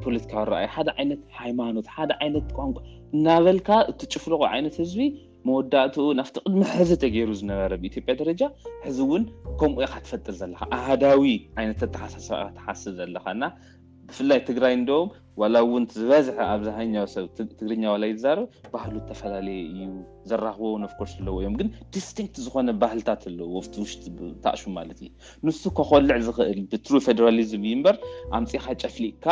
[0.04, 2.78] ፖለቲካዊ ረኣዩ ሓደ ዓይነት ሃይማኖት ሓደ ዓይነት ቋንቋ
[3.16, 5.02] እናበልካ እቲ ጭፍልቆ ዓይነት ህዝቢ
[5.48, 8.42] መወዳእትኡ ናብቲ ቅድሚ ሕዚ ተገይሩ ዝነበረ ብኢትዮጵያ ደረጃ
[8.86, 9.24] ሕዚ እውን
[9.60, 11.26] ከምኡ ኢካትፈጥር ዘለካ ኣህዳዊ
[11.60, 13.48] ዓይነት ተተሓሳስ ትሓስ ዘለካ ና
[14.08, 15.08] ብፍላይ ትግራይ እንዶም
[15.42, 19.78] ዋላ እውን ዝበዝሐ ኣብሃኛ ሰብ ትግርኛ ላ እዩዝዛርብ ባህሉ ዝተፈላለዩ እዩ
[20.30, 24.04] ዘራኽቦ ኣፍኮርስ ዘለዎ እዮም ግን ድስቲንክት ዝኮነ ባህልታት ኣለዎ ቲውሽጢ
[24.44, 25.10] ተኣሹ ማለት እዩ
[25.46, 27.96] ንሱ ከኮልዕ ዝኽእል ብትሩ ፌደራሊዝም እዩበር
[28.40, 29.26] ኣምፅካ ጨፍሊካ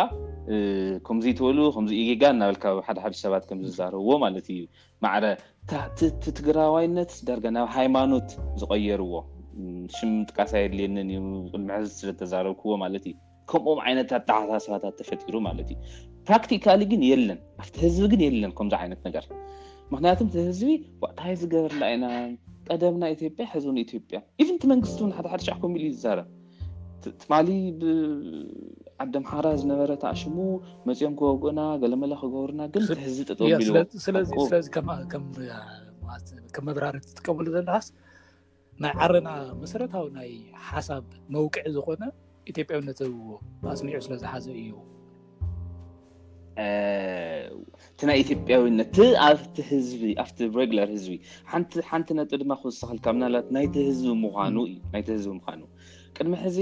[1.09, 4.61] ከምዘትበሉ ከምዚዩ ጌጋ እናበል ሓደ ሓደ ሰባት ከምዝዛረብዎ ማለት እዩ
[5.07, 5.25] ማዕረ
[5.99, 8.31] ቲ ትግራዋይነት ዳርጋ ናብ ሃይማኖት
[8.63, 9.15] ዝቀየርዎ
[9.99, 11.21] ሽም ጥቃሳ የድልየነን እ
[11.55, 13.17] ቅልሚስለ ተዛረብክዎ ማለት እዩ
[13.51, 15.79] ከምኦም ዓይነት ኣ ተሓሳስባታት ተፈጢሩ ማለት እዩ
[16.29, 19.25] ፕራክቲካሊ ግን የለን ኣብቲ ህዝቢ ግን የለን ከምዚ ዓይነት ነገር
[19.93, 20.69] ምክንያቱ ትህዝቢ
[21.09, 22.07] ቅታይ ዝገበርናኢና
[22.71, 26.29] ቀደምና ኢትዮጵያ ሕዝውን ኢትዮጵያ እ ቲ መንግስቲ እውን ሓደ ሓደ ሻ ከሚኢሉ እዩ ዝዛረብ
[27.23, 27.49] ትማሊ
[27.81, 30.37] ብዓዲምሓራ ዝነበረ ትኣሽሙ
[30.89, 34.69] መፅኦም ክበግእና ገለመለ ክገብሩና ግን ተህዝቢ ጠጠልዎስለዚ
[36.55, 37.87] ከም መብራርት ዝጥቀብሉ ዘለሓስ
[38.83, 39.29] ናይ ዓረና
[39.63, 40.31] መሰረታዊ ናይ
[40.71, 42.03] ሓሳብ መውቅዒ ዝኮነ
[42.51, 43.09] ኢትዮጵያዊነት ዎ
[43.63, 44.71] ብኣስኒዑ ስለዝሓዘ እዩ
[47.99, 49.57] ቲ ናይ ኢትዮጵያዊነትቲ ኣኣብቲ
[50.61, 51.15] ሬግለር ህዝቢ
[51.91, 54.09] ሓንቲ ነጢ ድማ ክሰክልካ ምናለት ናይቲ ህዝቢ
[55.39, 55.63] ምኳኑ
[56.17, 56.59] ቅድሚ ሕዚ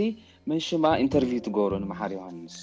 [0.51, 2.55] ምንሽማ ኢንተርቪ ትገብሩ ንመሓር ዮሃንስ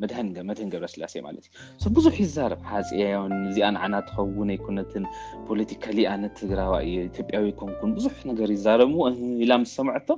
[0.00, 1.44] መድህን ገብረ ስላሴ ማለት
[1.80, 5.04] እዩ ብዙሕ ይዛረብ ሓፀዮን እዚኣነዓና ትኸውን ይኩነትን
[5.48, 10.08] ፖለቲካሊ ኣነት ትግራዊእዩ ኢትዮጵያዊ ኮንኩን ብዙሕ ነገር ይዛረብ ዎኢላ ምስሰምዐቶ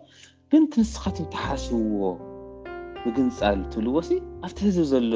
[0.52, 2.02] ግን ትንስኻት ተሓስብዎ
[3.06, 3.96] ንግንፃል ትብልዎ
[4.46, 5.12] ኣብቲ ህዝቢ ዘሎ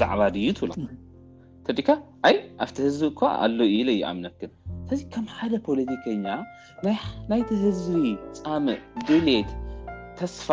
[0.00, 0.72] ዛዕባ ድዩ ትብላ
[1.66, 1.88] ተዲካ
[2.32, 4.50] ይ ኣብቲ ህዝቢ እኳ ኣሎ ኢ ለ ይኣምነትግን
[5.00, 6.24] ዚ ከም ሓደ ፖለቲከኛ
[7.30, 8.04] ናይቲ ህዝቢ
[8.44, 9.50] ፃምእ ድሌት
[10.20, 10.48] ተስፋ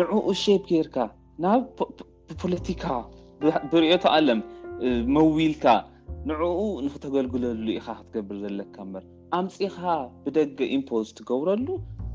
[0.00, 0.96] ንዕኡ ሸብ ገይርካ
[1.44, 1.60] ናብ
[2.42, 2.84] ፖለቲካ
[3.72, 4.40] ብሪኦቶ ኣለም
[5.16, 5.64] መዊልካ
[6.30, 9.04] ንዕኡ ንክተገልግለሉ ኢኻ ክትገብር ዘለካ በር
[9.40, 9.76] ኣምፂኻ
[10.24, 11.66] ብደገ ኢምፖዝ ትገብረሉ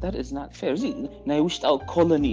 [0.09, 0.11] እ
[1.29, 2.25] ናይ ውሽጣዊ ኮሎኒ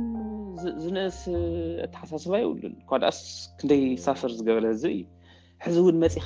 [0.84, 1.20] ዝንእስ
[1.96, 3.18] ተሓሳስባ ይብሉን ኳዳኣስ
[3.60, 5.08] ክንደይ ሳፈር ዝገበረ ህዝቢ እዩ
[5.66, 6.26] ሕዚ እውን መፂካ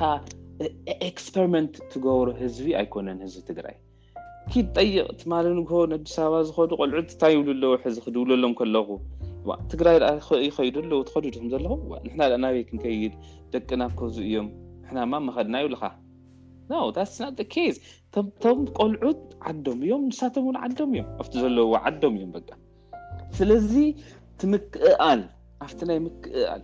[1.10, 3.76] ኤክስፐርንት ትገብሮ ህዝቢ ኣይኮነን ህዝቢ ትግራይ
[4.52, 8.88] ኪድ ጠይቕ ቲማል ንግን ኣዲሰ በባ ዝኮዱ ቆልዑ ትንታይ ይብሉ ኣለው ሕዚ ክድብለሎም ከለኹ
[9.72, 10.12] ትግራይ ኣ
[10.48, 13.14] ይከይዱ ኣለዉ ትከዲድኩም ዘለኹም ንና ኣናበይ ክንከይድ
[13.54, 14.48] ደቂናኮዙ እዮም
[14.90, 15.84] ንና ማ መከድና ይብልካ
[17.16, 17.18] ስ
[18.44, 19.04] ቶም ቆልዑ
[19.50, 22.32] ዓዶም እዮም ንሳቶም ውን ዓዶም እዮም ኣብቲ ዘለዎ ዓዶም እዮም
[23.40, 23.72] ስለዚ
[24.42, 25.22] ቲምክእል
[25.66, 26.64] ኣብቲ ናይ ምክእል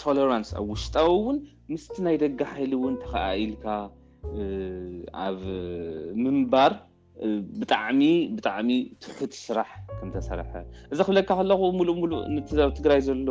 [0.00, 1.36] ቶለራን ኣብ ውሽጣዊ እውን
[1.72, 3.66] ምስቲ ናይ ደጋ ሓይሊ እውን ተኸዓ ኢልካ
[5.24, 5.38] ኣብ
[6.24, 6.72] ምንባር
[7.60, 8.00] ብጣዕሚ
[8.36, 8.70] ብጣዕሚ
[9.02, 10.50] ትሑት ስራሕ ከም ተሰርሐ
[10.92, 13.28] እዚ ክብለካ ከለኩ ሙሉእሙሉእ ብ ትግራይ ዘሎ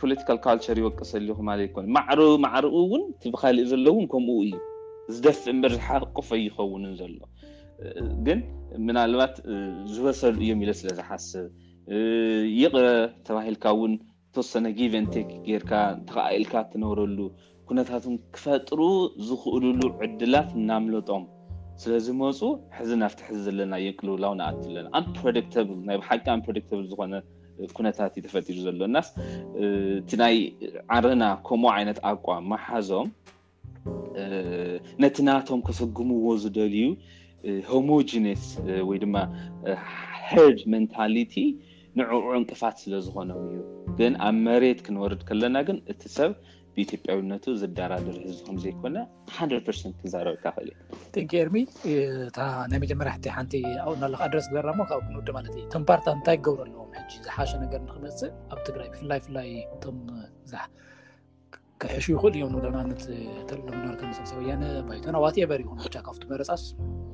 [0.00, 4.54] ፖለቲካል ካልቸር ይወቅሰልኹ ማለት ይኮነዕማዕሩኡ እውን ትብካሊእ ዘሎውን ከምኡ እዩ
[5.14, 7.18] ዝደፊ እምበር ዝሓቁፍ ይኸውንን ዘሎ
[8.26, 8.38] ግን
[8.88, 9.34] ምናልባት
[9.94, 11.48] ዝበሰሉ እዮም ኢሎ ስለዝሓስብ
[12.60, 12.84] ይቕረ
[13.28, 13.94] ተባሂልካ ውን
[14.36, 15.72] ተወሰነ ጊቨንቴክ ጌይርካ
[16.08, 17.18] ተቃኢልካ እትነብረሉ
[17.68, 18.80] ኩነታትም ክፈጥሩ
[19.28, 21.22] ዝኽእልሉ ዕድላት እናምለጦም
[21.82, 22.38] ስለዝመፁ
[22.76, 25.24] ሕዚ ናፍቲ ሕዚ ዘለና የቅልውላው ንኣት ለና ኣፕሮ
[25.88, 27.14] ናይ ሓቂ ንፕሮብል ዝኮነ
[27.76, 29.08] ኩነታት እዩ ተፈጢዱ ዘሎናስ
[30.00, 30.36] እቲ ናይ
[30.96, 33.08] ዓርና ከምኡ ዓይነት ኣቋም መሓዞም
[35.04, 36.86] ነቲ ናቶም ከሰግምዎ ዝደልዩ
[37.72, 38.44] ሆሞጂነስ
[38.88, 39.16] ወይ ድማ
[40.32, 41.34] ሄርድ መንታሊቲ
[41.98, 43.58] ንዕዑ እንቅፋት ስለዝኮኖም እዩ
[44.12, 46.32] ን ኣብ መሬት ክንወርድ ከለና ግን እቲ ሰብ
[46.76, 48.96] ብኢትዮጵያዊነቱ ዝዳራድሪ ህዚ ከምዘይኮነ
[49.36, 49.68] ሓ ርት
[50.00, 51.54] ክዛረበ ካ ክእል እዩ ን ኣርሚ
[52.70, 53.52] ናይ መጀመር ሕሓንቲ
[53.84, 55.42] ኣብኡናለካ ድረስ ዝበራ ካብዲ ማ
[55.74, 56.90] ተምፓርታት እንታይ ክገብሩ ኣለዎም
[57.26, 59.48] ዝሓሸ ነገር ንክመፅእ ኣብ ትግራይ ብፍላይፍላይ
[59.84, 59.96] ቶም
[60.44, 60.64] ብዛሕ
[61.82, 64.62] ክሕሹ ይኽእል እዮም ማተሎምር ሰሰወያነ
[64.98, 66.50] ይቶ ኣዋት የበሪ ይኩቻካብቲ መረፃ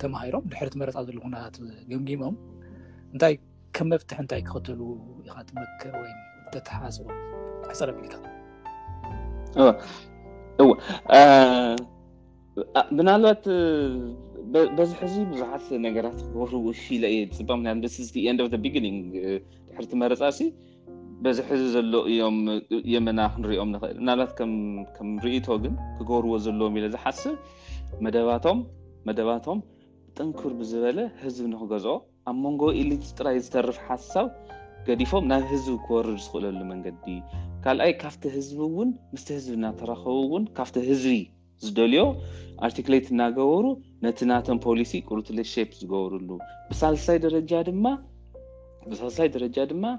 [0.03, 1.57] ተመሂሮም ድሕሪቲ መረፃ ዘለኩት
[1.93, 2.37] ገምጊሞም
[3.15, 3.35] እንታይ
[3.77, 4.81] ከም መፍትሕ እንታይ ክኸተሉ
[5.29, 6.13] ኢካ ትመክር ወይ
[6.55, 7.07] ተተሓስቦ
[7.71, 8.32] ሕፀር ልካ
[12.93, 13.45] እምናባት
[14.79, 17.95] በዚ ሕዚቢ ቡዙሓት ነገራት ክገብርቡ ፊኢለ እየ ፅባምንስ
[18.65, 19.07] ቢግኒንግ
[19.69, 20.41] ድሕርቲ መረፃሲ
[21.25, 22.39] በዚ ሕዝቢ ዘሎ እዮም
[22.93, 24.33] የመና ክንሪኦም ንኽእል ምናልባት
[24.97, 27.37] ከም ርእቶ ግን ክገብርዎ ዘለዎም ኢ ዝሓስብ
[28.05, 29.59] መባቶምመደባቶም
[30.07, 31.95] ብጥንኩር ብዝበለ ህዝቢ ንክገዝኦ
[32.31, 34.29] ኣብ መንጎ ኤሊት ጥራይ ዝተርፍ ሓሳብ
[34.89, 37.07] ገዲፎም ናብ ህዝቢ ክወርድ ዝኽእለሉ መንገዲ
[37.65, 41.19] ካልኣይ ካብቲ ህዝቢ እውን ምስቲ ህዝቢ እናተረኸቡ እውን ካብቲ ህዝቢ
[41.65, 42.01] ዝደልዮ
[42.67, 43.67] ኣርቲክሌት እናገበሩ
[44.05, 45.39] ነቲ ናተም ፖሊሲ ቁርትለ
[45.71, 46.31] ፕ ዝገብርሉ
[46.71, 47.19] ብሳለሳይ
[49.37, 49.93] ደረጃ ድማ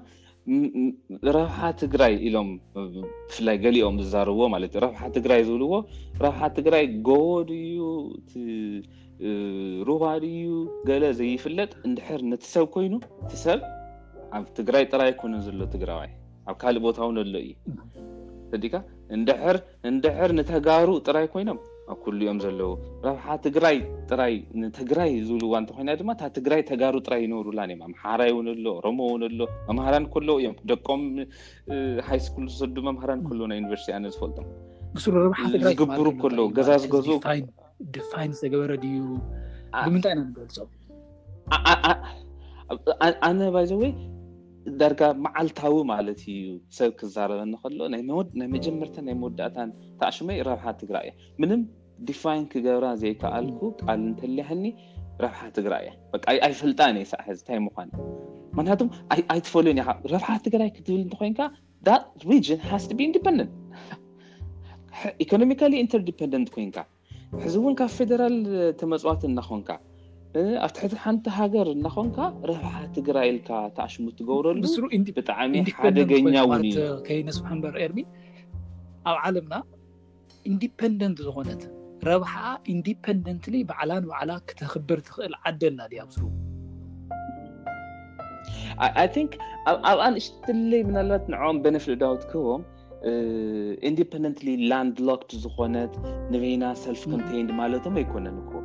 [1.36, 2.48] ረብሓ ትግራይ ኢሎም
[2.96, 5.72] ብፍላይ ገሊኦም ዝዛርብዎ ማለትዩ ረብሓ ትግራይ ዝብልዎ
[6.24, 8.18] ረብሓ ትግራይ ጎቦድእዩሩዋድእዩ
[10.90, 12.94] ገለ ዘይፍለጥ እንድሕር ነቲሰብ ኮይኑ
[13.28, 13.62] እቲሰብ
[14.38, 16.12] ኣብ ትግራይ ጥራይ ይኮነን ዘሎ ትግራዋይ
[16.50, 17.52] ኣብ ካሊእ ቦታ እውን ኣሎ እዩ
[18.50, 18.74] ሰዲካ
[19.94, 21.58] እንድሕር ንተጋሩ ጥራይ ኮይኖም
[21.92, 22.70] ኣብ ኩሉ እዮም ዘለዉ
[23.06, 23.78] ረብሓ ትግራይ
[24.20, 24.34] ራይ
[24.64, 29.40] ንትግራይ ዝብልዋ እንተኮይና ድማ እታ ትግራይ ተጋሩ ጥራይ ይነብሩላኒእዮም ኣምሓራይ እውን ኣሎ ኦሮሞ እውን ኣሎ
[29.68, 31.02] መምሃራን ከለዉ እዮም ደቆም
[32.08, 34.46] ሃይ ስኩል ዝሰዱ መምሃራን ከሎዎ ናይ ዩኒቨርስቲ ኣነ ዝፈልጦም
[35.70, 40.66] ዝግብሩ ከለ ገዛ ዝገዝኡድፋይን ዝተገበረ ድዩምታይ ኢ
[43.02, 43.90] ልኣነ ባይዞወይ
[44.80, 46.44] ዳርጋ መዓልታዊ ማለት እዩ
[46.76, 48.02] ሰብ ክዛረበኒከሎ ናይ
[48.54, 51.62] መጀመር ናይ መወዳእታን ተዕሽመይ ረብሓ ትግራይ እያ ምንም
[52.08, 54.64] ዲፋይን ክገብራ ዘይከኣልኩ ቃል እንተሊያሕኒ
[55.24, 55.84] ረብሓ ትግራይ
[56.34, 57.90] እያ ኣይፈልጣሳእንታይ ምኳን
[58.56, 58.88] ምክንያቱም
[59.34, 59.74] ኣይተፈለዩ
[60.14, 61.40] ረብሓ ትግራይ ክትብል እንተኮንካ
[61.86, 62.00] ሃ
[63.04, 63.22] ኢንት
[65.22, 66.78] ኢኮኖሚካ ኢንተርንደንት ኮይንካ
[67.44, 68.36] ሕዚ እውን ካብ ፌደራል
[68.80, 69.70] ተመፅዋት እናኮንካ
[70.64, 72.18] ኣብ ትሕቲ ሓንቲ ሃገር እናኮንካ
[72.50, 77.98] ረብሓ ትግራይ ኢልካ ተኣሽሙ ትገብረሉ ስሩብጣዕሚ ሓደገኛ ው እዩከይነስሓበር ኤርቢ
[79.10, 79.54] ኣብ ዓለምና
[80.52, 81.62] ኢንዲፐንደንት ዝኮነት
[82.10, 82.32] ረብሓ
[82.74, 86.18] ኢንዲፐንደንትሊ በዕላን በዕላ ክተክብር ትክእል ዓደልና ድያ ኣምስ
[89.90, 92.62] ኣብኣኣንእሽተለይ ምናባት ንኦም በነፍሊ ዳዊ ትክህቦም
[93.88, 94.38] ኢንንደንት
[94.70, 95.94] ላንድሎክ ዝኮነት
[96.34, 98.64] ንበና ሰልፍ ኮንቴይድ ማለቶም ኣይኮነን ከም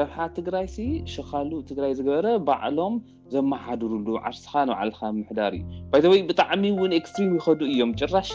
[0.00, 2.94] ረብሓ ትግራይ ሲ ሸኻሉ ትግራይ ዝገበረ ባዕሎም
[3.34, 8.30] ዘመሓድሩሉ ዓርስኻ ንባዓልካ ምሕዳር እዩ ይ ዘ ወይ ብጣዕሚ እውን ኤክስትሪም ይከዱ እዮም ጭራሽ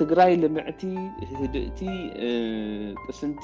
[0.00, 0.82] ትግራይ ልምዕቲ
[1.40, 1.80] ህድእቲ
[3.06, 3.42] ጥስንቲ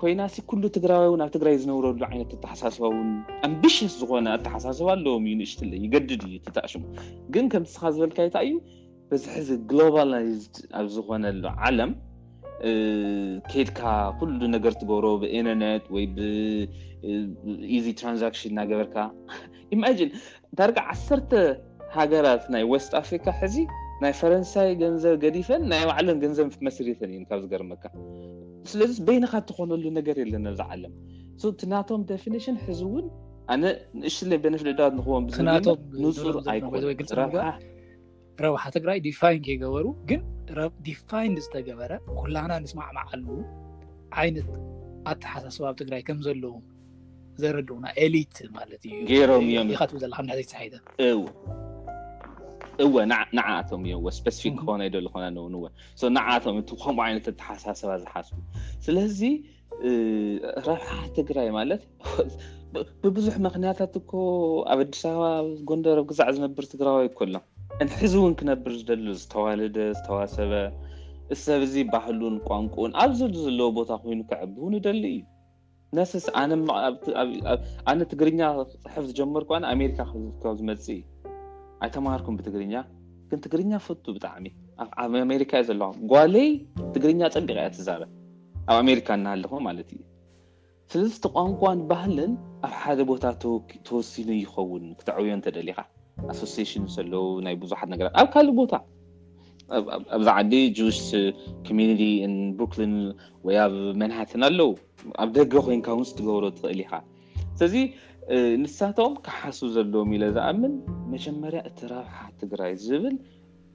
[0.00, 3.08] ኮይና ሲ ኩሉ ትግራይ ን ኣብ ትግራይ ዝነብረሉ ዓይነት ኣተሓሳስባ ውን
[3.48, 6.82] ኣምቢሽስ ዝኮነ ኣተሓሳስባ ኣለዎም እዩ ንእሽት ለ ይገድድ እዩ ትታእሽሙ
[7.36, 8.54] ግን ከምቲስካ ዝበልካይታ እዩ
[9.10, 11.92] በዝሒዚ ግሎባላይድ ኣብ ዝኮነሉ ዓለም
[13.50, 13.80] ከይድካ
[14.18, 18.96] ኩሉ ነገር ትገብሮ ብኤነርነት ወይ ብዚ ራንሽን ና ገበርካ
[19.74, 21.32] እታር ዓሰተ
[21.98, 23.56] ሃገራት ናይ ወስት ኣፍሪካ ሕዚ
[24.02, 27.82] ናይ ፈረንሳይ ገንዘብ ገዲፈን ናይ ባዕለን ገንዘብ መስሪተን እዩካብ ዝገርመካ
[28.70, 30.94] ስለዚበይኒካ ትኮነሉ ነገር የለና ዝዓለም
[31.60, 33.04] ቲናቶም ደኒሽን ሕዚ እውን
[33.52, 33.64] ኣነ
[34.00, 34.16] ንእሽ
[34.54, 35.48] ነፍሊዳት ንክን
[36.06, 36.70] ንፁር ኣይኮ
[38.44, 40.10] ረብሓ ትግራይ ፋን ከይገበሩግ
[40.86, 43.26] ዲፋንድ ዝተገበረ ኩላና ንስማዕማዕ ኣሉ
[44.20, 44.48] ዓይነት
[45.10, 46.52] ኣተሓሳስባብ ትግራይ ከምዘለዎ
[47.42, 51.14] ዘረድቡና ኤሊት ማለት እዩ ገይሮም እዮም ት ዘለካዘእእወ
[53.38, 54.82] ንዓኣቶም እዮም ስፊክ ክኾነ
[55.14, 55.54] ኮነውን
[56.18, 58.38] ንዓኣቶም ከምኡ ዓይነት ኣተሓሳስባ ዝሓስቡ
[58.86, 59.20] ስለዚ
[60.68, 60.88] ረብሓ
[61.18, 61.82] ትግራይ ማለት
[63.04, 64.10] ብብዙሕ ምክንያታት እኮ
[64.72, 65.22] ኣብ ኣዲስ በባ
[65.68, 67.44] ጎንደረብ ግዛዕ ዝነብር ትግራባይ ኮሎም
[67.84, 70.52] እሕዚ እውን ክነብር ዝደሊ ዝተዋልደ ዝተዋሰበ
[71.34, 75.20] እዚሰብእዚ ባህሉን ቋንቁን ኣብዘሉ ዘለዎ ቦታ ኮይኑ ክዕብውን ደሊ እዩ
[75.96, 76.26] ነስስ
[77.90, 78.40] ኣነ ትግርኛ
[78.82, 79.98] ፅሓፍ ዝጀመር ክ ኣሜሪካ
[80.42, 81.30] ከባብ ዝመፅእ እዩ
[81.86, 82.74] ኣይተምሃርኩም ብትግርኛ
[83.30, 84.46] ግን ትግርኛ ፈቱ ብጣዕሚ
[85.04, 86.48] ኣብ ኣሜሪካ እዩ ዘለኩ ጓለይ
[86.96, 88.12] ትግርኛ ፀቢቕ እያ ትዛረብ
[88.70, 90.02] ኣብ ኣሜሪካ እናሃለኹ ማለት እዩ
[90.92, 92.34] ስለዚቲ ቋንቋ ንባህልን
[92.68, 93.24] ኣብ ሓደ ቦታ
[93.88, 95.78] ተወሲኑ ይኸውን ክተዕብዮ ተደሊካ
[96.32, 98.72] ኣሶስሽንስ ኣለው ናይ ቡዙሓት ነገራት ኣብ ካልእ ቦታ
[100.16, 101.00] ኣብዚ ዓዲ ጁሽ
[101.78, 101.88] ሚ
[102.60, 102.94] ብክሊን
[103.46, 104.68] ወይ ኣብ መናህትን ኣለዉ
[105.22, 106.92] ኣብ ደገ ኮይንካ ውን ዝትገብሮ ትኽእል ኢካ
[107.58, 107.76] ስለዚ
[108.34, 110.72] uh, ንሳትም ካሓስ ዘለዎም ኢለ ዝኣምን
[111.12, 113.16] መጀመርያ እቲ ረብሓ ትግራይ ዝብል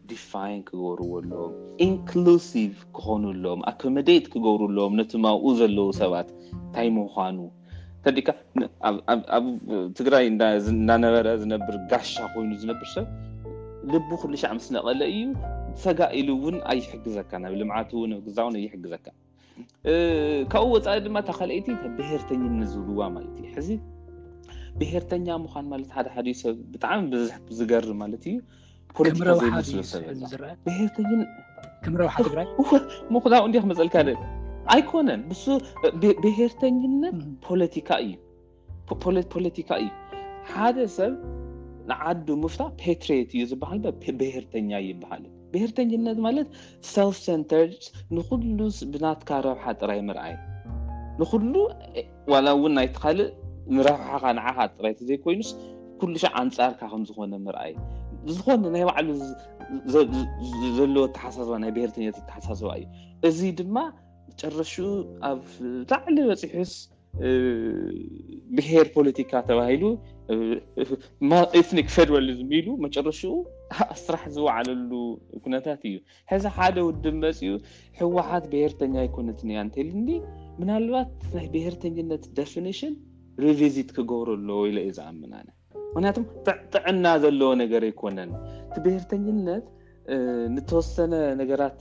[0.09, 1.53] ዲፋይን ክገብርዎሎዎም
[1.85, 6.27] ኢንሉዚቭ ክኾኑሎም ኣኮመደይት ክገብሩሎዎም ነቲ ማብኡ ዘለዉ ሰባት
[6.57, 7.37] እንታይ ምኳኑ
[8.17, 8.35] ዲኣብ
[9.97, 13.07] ትግራይ እዳነበረ ዝነብር ጋሻ ኮይኑ ዝነብር ሰብ
[13.91, 15.19] ል ኩሉ ሻዕ ምስነቀለ እዩ
[15.83, 17.91] ሰጋ ኢሉ እውን ኣይሕግዘካ ብ ልምዓት
[18.37, 19.05] ዛን ኣይሕግዘካ
[20.51, 23.69] ካብኡ ወፃኢ ድማ ተከይቲ ብሄርተኛን ንዝብዋ ማለት እ ዚ
[24.79, 26.99] ብሄርተኛ ምኳን ሓደሓዩሰብ ብጣሚ
[27.57, 28.25] ዝገር ማእዩ
[28.97, 29.49] ፖለቲካ
[29.91, 29.93] ሰ
[31.83, 34.03] ክመፀልካ
[34.73, 35.21] ኣይኮነን
[36.23, 37.17] ብሄርተነት
[37.87, 38.09] ካእዩፖለቲካ
[39.83, 39.89] እዩ
[40.53, 41.13] ሓደ ሰብ
[41.89, 43.79] ንዓዱ ምፍታ ትሬት እዩ ዝበሃል
[44.21, 46.47] ብሄርተኛ ይበሃልን ብሄርተኝነት ማለት
[48.17, 48.59] ንኩሉ
[48.93, 50.33] ብናትካ ረብሓ ጥራይ ምርአይ
[51.19, 51.53] ንኩሉ
[52.33, 53.29] ዋላ እውን ናይተካልእ
[53.75, 55.49] ንረብሓካ ንዓካ ጥራይዘይኮይኑስ
[55.99, 57.71] ኩሉ ሻ ኣንፃርካ ከምዝኮነ ርአይ
[58.35, 62.85] ዝኮነ ናይ ባዕሉዘለዎ ተሓሳስናይ ብሄተነት ተሓሳስባ እዩ
[63.29, 63.75] እዚ ድማ
[64.35, 64.87] መጨረሽኡ
[65.29, 65.41] ኣብ
[65.89, 66.71] ብላዕሊ በፅሑስ
[68.55, 69.83] ብሄር ፖለቲካ ተባሂሉ
[71.59, 73.31] ኤትኒክ ፌደራሊዝም ኢሉ መጨረሽኡ
[74.01, 74.91] ስራሕ ዝዋዓለሉ
[75.45, 75.95] ኩነታት እዩ
[76.31, 77.51] ሕዚ ሓደ ውድብ መፅኡ
[77.99, 79.89] ህወሓት ብሄርተኛ ይኮነት ኒያ እንትል
[80.59, 82.67] ምናልባት ናይ ብሄርተኝነት ደሽን
[83.45, 85.33] ሪቨት ክገብረሎ ወኢዩ ዝኣምና
[85.95, 86.25] ምክንያቱም
[86.73, 88.31] ጥዕና ዘለዎ ነገር ኣይኮነን
[88.69, 89.65] እቲ ብሄርተኝነት
[90.55, 91.79] ንተወሰነ ነገራት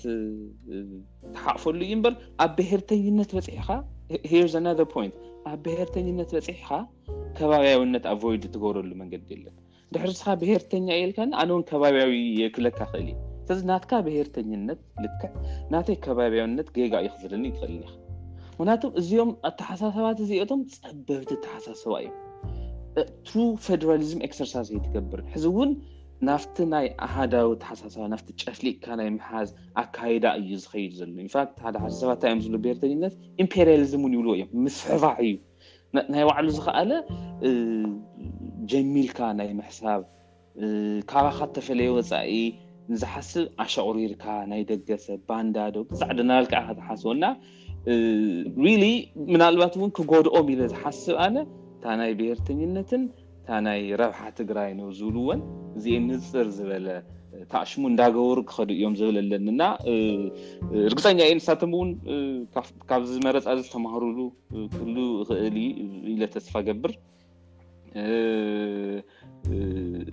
[1.35, 2.14] ተሓቕፈሉ እዩ በር
[2.45, 5.09] ኣብ ብሄርተኝነት በፂሕካ ኣ
[5.51, 6.68] ኣብ ብሄርተነት በፅሕካ
[7.39, 9.47] ከባብያዊነት ኣቨይድ ትገብረሉ መንገዲ ለ
[9.95, 12.12] ድሕሪስካ ብሄርተኛ የኢልካ ኣነ ውን ከባብያዊ
[12.43, 13.16] የክብለካ ክእል እዩ
[13.49, 15.33] ስለዚ ናትካ ብሄርተኝነት ልትክዕ
[15.72, 17.93] ናተይ ከባብያውነት ገጋ እዩ ክዘለኒ ይትኽእልልካ
[18.59, 21.95] ምክንያቱም እዚኦም ኣተሓሳሰባት እዚኦቶም ፀበብቲ ተሓሳሰባ
[23.03, 25.70] እዩ ት ፌደራሊዝም ክሰርሳዝ ይትገብር ዚ ውን
[26.28, 29.48] ናፍቲ ናይ ኣህዳዊ ተሓሳሰ ናፍቲ ጨፍሊቅካ ናይ ምሓዝ
[29.82, 35.16] ኣካይዳ እዩ ዝኸይዱ ዘሎ ንፋት ሓደ ሓ ሰባእታእዮም ዝሎ ብሄርተነት ኢምፔርያልዝም እን ይብልዎ እዮም ምስሕፋሕ
[35.26, 35.32] እዩ
[36.14, 36.90] ናይ ባዕሉ ዝክኣለ
[38.70, 40.00] ጀሚልካ ናይ ምሕሳብ
[41.10, 42.32] ካብ ካ ዝተፈለየ ወፃኢ
[42.92, 47.32] ንዝሓስብ ኣሸቅሪርካ ናይ ደገሰብ ባንዳዶ ብዛዕደናልክዓ ካተሓስቦ ና
[49.32, 51.36] ምናልባት እውን ክጎድኦም ኢለ ዝሓስብ ኣነ
[51.74, 53.02] እንታ ናይ ብሄርተኛነትን
[53.45, 55.40] እታናይ ረብሓ ትግራይ ነብ ዝብልዎን
[55.78, 56.86] እዚአ ንዝፅር ዝበለ
[57.53, 59.62] ታዕሽሙ እንዳገብሩ ክኸዱ እዮም ዝብል ኣለኒና
[60.88, 61.90] እርግፀኛ እዩ ንሳቶም እውን
[62.90, 64.16] ካብዚ መረፃ ዝተማህሩሉ
[64.74, 64.97] ክህሉ
[65.30, 65.57] ኽእል
[66.12, 66.92] ኢለ ተስፋ ገብር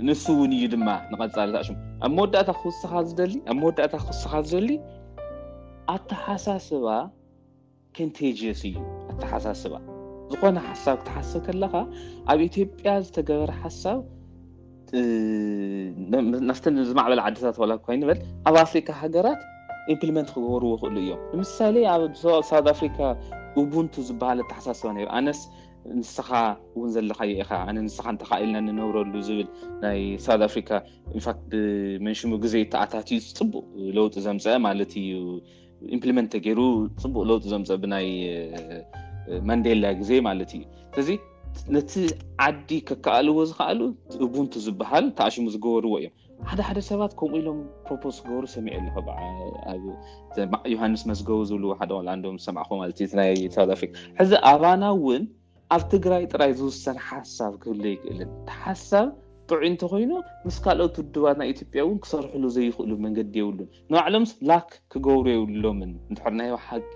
[0.07, 1.77] ንሱ እውን እዩ ድማ ንቐፃሊ ታዕሽሙ
[2.07, 4.75] ኣብ መወዳእታ ኣብ መወዳእታ ክውስኻ ዝደሊ
[5.95, 6.86] ኣተሓሳስባ
[7.95, 8.75] ከንቴጅስ እዩ
[9.13, 9.73] ኣተሓሳስባ
[10.32, 11.73] ዝኮነ ሓሳብ ክትሓስብ ከለካ
[12.32, 13.99] ኣብ ኢትዮጵያ ዝተገበረ ሓሳብ
[16.49, 18.19] ናፍ ንዝማዕበል ዓድታት ተላ ኮይንበል
[18.49, 19.41] ኣብ ኣፍሪካ ሃገራት
[19.93, 21.75] ኢምፕሊመንት ክገበርዎ ይክእሉ እዮም ንምሳሌ
[22.49, 22.97] ሳ ኣፍሪካ
[23.73, 25.41] ቡንቱ ዝበሃል ተሓሳስባ ኣነስ
[25.99, 26.29] ንስኻ
[26.75, 29.47] እውን ዘለካየ ኢካ ኣነ ንስኻ እተካኢልና ንነብረሉ ዝብል
[29.84, 30.69] ናይ ሳ ኣፍሪካ
[31.17, 31.53] ንት
[32.07, 33.65] መንሽሙ ግዜ ተኣታት እዩ ፅቡቅ
[33.99, 35.11] ለውጢ ዘምፀአ ማለት እዩ
[36.03, 36.59] ምሊመንት ተገይሩ
[37.03, 38.09] ፅቡቅ ለውጢ ዘምፀአ ብይ
[39.49, 40.63] መንዴላ ግዜ ማለት እዩ
[40.93, 41.09] ስለዚ
[41.76, 41.93] ነቲ
[42.45, 43.80] ዓዲ ከከኣልዎ ዝከኣሉ
[44.26, 46.11] እቡንቲ ዝበሃል ተኣሽሙ ዝገበርዎ እዮም
[46.49, 48.76] ሓደ ሓደ ሰባት ከምኡ ኢሎም ፕሮፖዝ ዝገበሩ ሰሚዑ
[49.72, 53.91] ኣለዮሃንስ መስገቡ ዝብልዎ ሓደ ንዶም ዝሰማዕኹ ለት ዩናይ ሳት ፍሪካ
[54.22, 55.26] ሕዚ ኣባና እውን
[55.76, 59.09] ኣብ ትግራይ ጥራይ ዝውሰን ሓሳብ ክህሉ ይክእልን ተሓሳብ
[59.51, 60.11] ጥዑ እንተኮይኑ
[60.47, 66.17] ምስ ካልኦት ውድባት ናይ ኢትዮጵያ እን ክሰርሕሉ ዘይኽእሉ መንገዲ የብሉን ንባዕሎምስ ላክ ክገብሩ የብሎምን እን
[66.39, 66.91] ናይ ሓቂ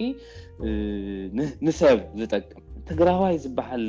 [1.67, 3.85] ንሰብ ዝጠቅም ትግራዋይ ዝበሃል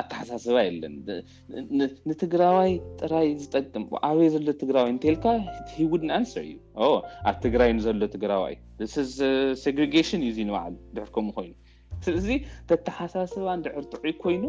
[0.00, 5.24] ኣተሓሳስባ የለንንትግራዋይ ጥራይ ዝጠቅም ዓበየ ዘሎ ትግራዋይ ንተልካ
[6.02, 6.54] ድንሰ እዩ
[7.30, 8.54] ኣብ ትግራይ ንዘሎ ትግራዋይ
[10.30, 11.52] እዩ ንባሉ ድርከምኡ ኮይኑ
[12.28, 12.30] ዚ
[12.70, 14.44] ተተሓሳስባ ድር ጥዑ ኮይኑ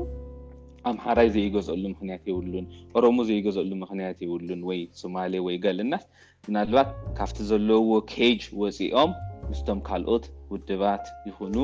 [0.91, 2.65] ኣምሃራይ ዘይገዝሉ ምክንያት የብሉን
[2.99, 6.03] ኦሮሞ ዘይገዝሉ ምክንያት የብሉን ወይ ሶማሌ ወይ ገልናት
[6.47, 9.11] ምናልባት ካብቲ ዘለዎ ኬጅ ወፂኦም
[9.51, 11.55] ንስቶም ካልኦት ውድባት ይኹኑ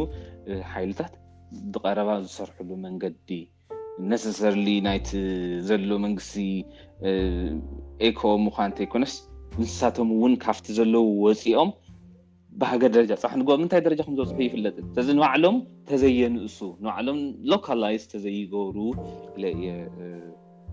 [0.74, 1.14] ሓይልታት
[1.74, 3.30] ብቀረባ ዝሰርሕሉ መንገዲ
[4.12, 5.10] ነሰሰርሊ ናይቲ
[5.70, 6.38] ዘሎ መንግስቲ
[8.10, 9.14] ኤኮ ምኳእንተ ኣይኮነስ
[9.60, 11.70] እንስሳቶም እውን ካፍቲ ዘለዎ ወፂኦም
[12.62, 15.58] ብሃገር ደረጃ ፃሕንግ ምንታይ ደረጃ ኩምዝበፅሑ ይፍለጥ እዚ ንባዕሎም
[15.90, 17.20] ተዘየ ንእሱ ንባዕሎም
[17.52, 18.78] ሎካላይዝ ተዘይገብሩ
[19.42, 19.68] ለ እየ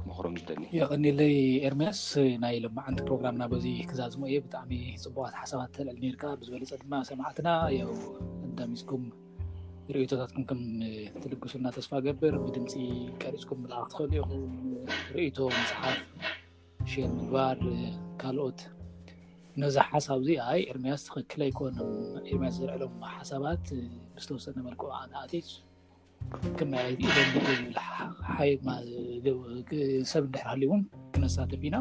[0.01, 1.35] ክመክሮም ዝተ ይቅኒለይ
[1.69, 2.01] ኤርምያስ
[2.45, 4.73] ናይ ለማዓንቲ ፕሮግራምና በዚ ክዛዝሙ እየ ብጣዕሚ
[5.05, 7.49] ፅቡቃት ሓሳባት ተልዕል ነርካ ብዝበለፀ ድማ ሰማዕትና
[8.49, 9.05] እዳሚፅኩም
[9.97, 10.63] ርእቶታትኩም ከም
[11.25, 12.75] ትልግሱልና ተስፋ ገብር ብድምፂ
[13.25, 14.45] ቀሪፅኩም ምልዓኽ ትክእል ኢኹም
[15.19, 15.99] ርእቶ መፅሓፍ
[16.93, 17.61] ሽር ምግባር
[18.23, 18.59] ካልኦት
[19.63, 21.87] ነብዚ ሓሳብ እዚ ኣይ ኤርምያስ ትክክለ ኣይኮኖም
[22.31, 23.63] ኤርምያስ ዝርዕሎም ሓሳባት
[24.23, 25.49] ዝተወሰነ መልክዑ ኣኣይት
[26.59, 27.31] ከመይኢዝብል
[30.13, 30.83] ሰብ እንድሕርሃሊዎም
[31.15, 31.77] ክነሳተብና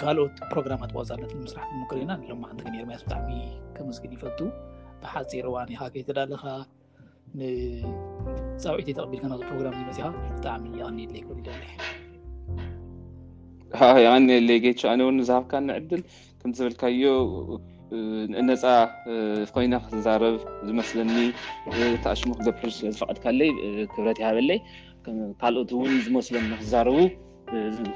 [0.00, 3.30] ካባልኦት ፕሮግራማት ብቀፃለት ንምስራሕ ንምቁሪኢና ሎማዓንቲ ግን ኤርምያስ ብጣዕሚ
[3.76, 4.38] ከመስግን ይፈቱ
[5.04, 6.44] ብሓፂር እዋን ይካ ከትዳለካ
[7.42, 10.06] ንፃብዒት ተቅቢልከና ፕሮግራም መዚካ
[10.38, 11.46] ብጣዕሚ ይቀኒየለ ክል
[14.06, 16.02] ይቀኒለ ጌ ኣነ እውን ንዝሃብካ ንዕድል
[16.42, 17.00] ከም ዝበልካዮ
[18.34, 18.62] ንነፃ
[19.54, 20.36] ኮይና ክትዛረብ
[20.68, 21.14] ዝመስለኒ
[21.96, 23.50] እቲኣሽሙ ክገብር ስለዝፈቐድካለይ
[23.94, 24.60] ክብረት ይሃበለይ
[25.40, 26.98] ካልኦት እውን ዝመስሎክዛረቡ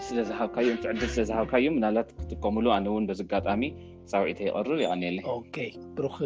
[0.08, 3.62] ስለዝሃብካዮም ቲዕድል ስለዝሃብካዩ ምናልባት ክጥቀሙሉ ኣነ ውን በዚኣጋጣሚ
[4.12, 6.18] ፃውዒተ ይቀርብ ይቀኒየኣለይብሩክ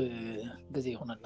[0.77, 1.25] ግዜ ይኹነና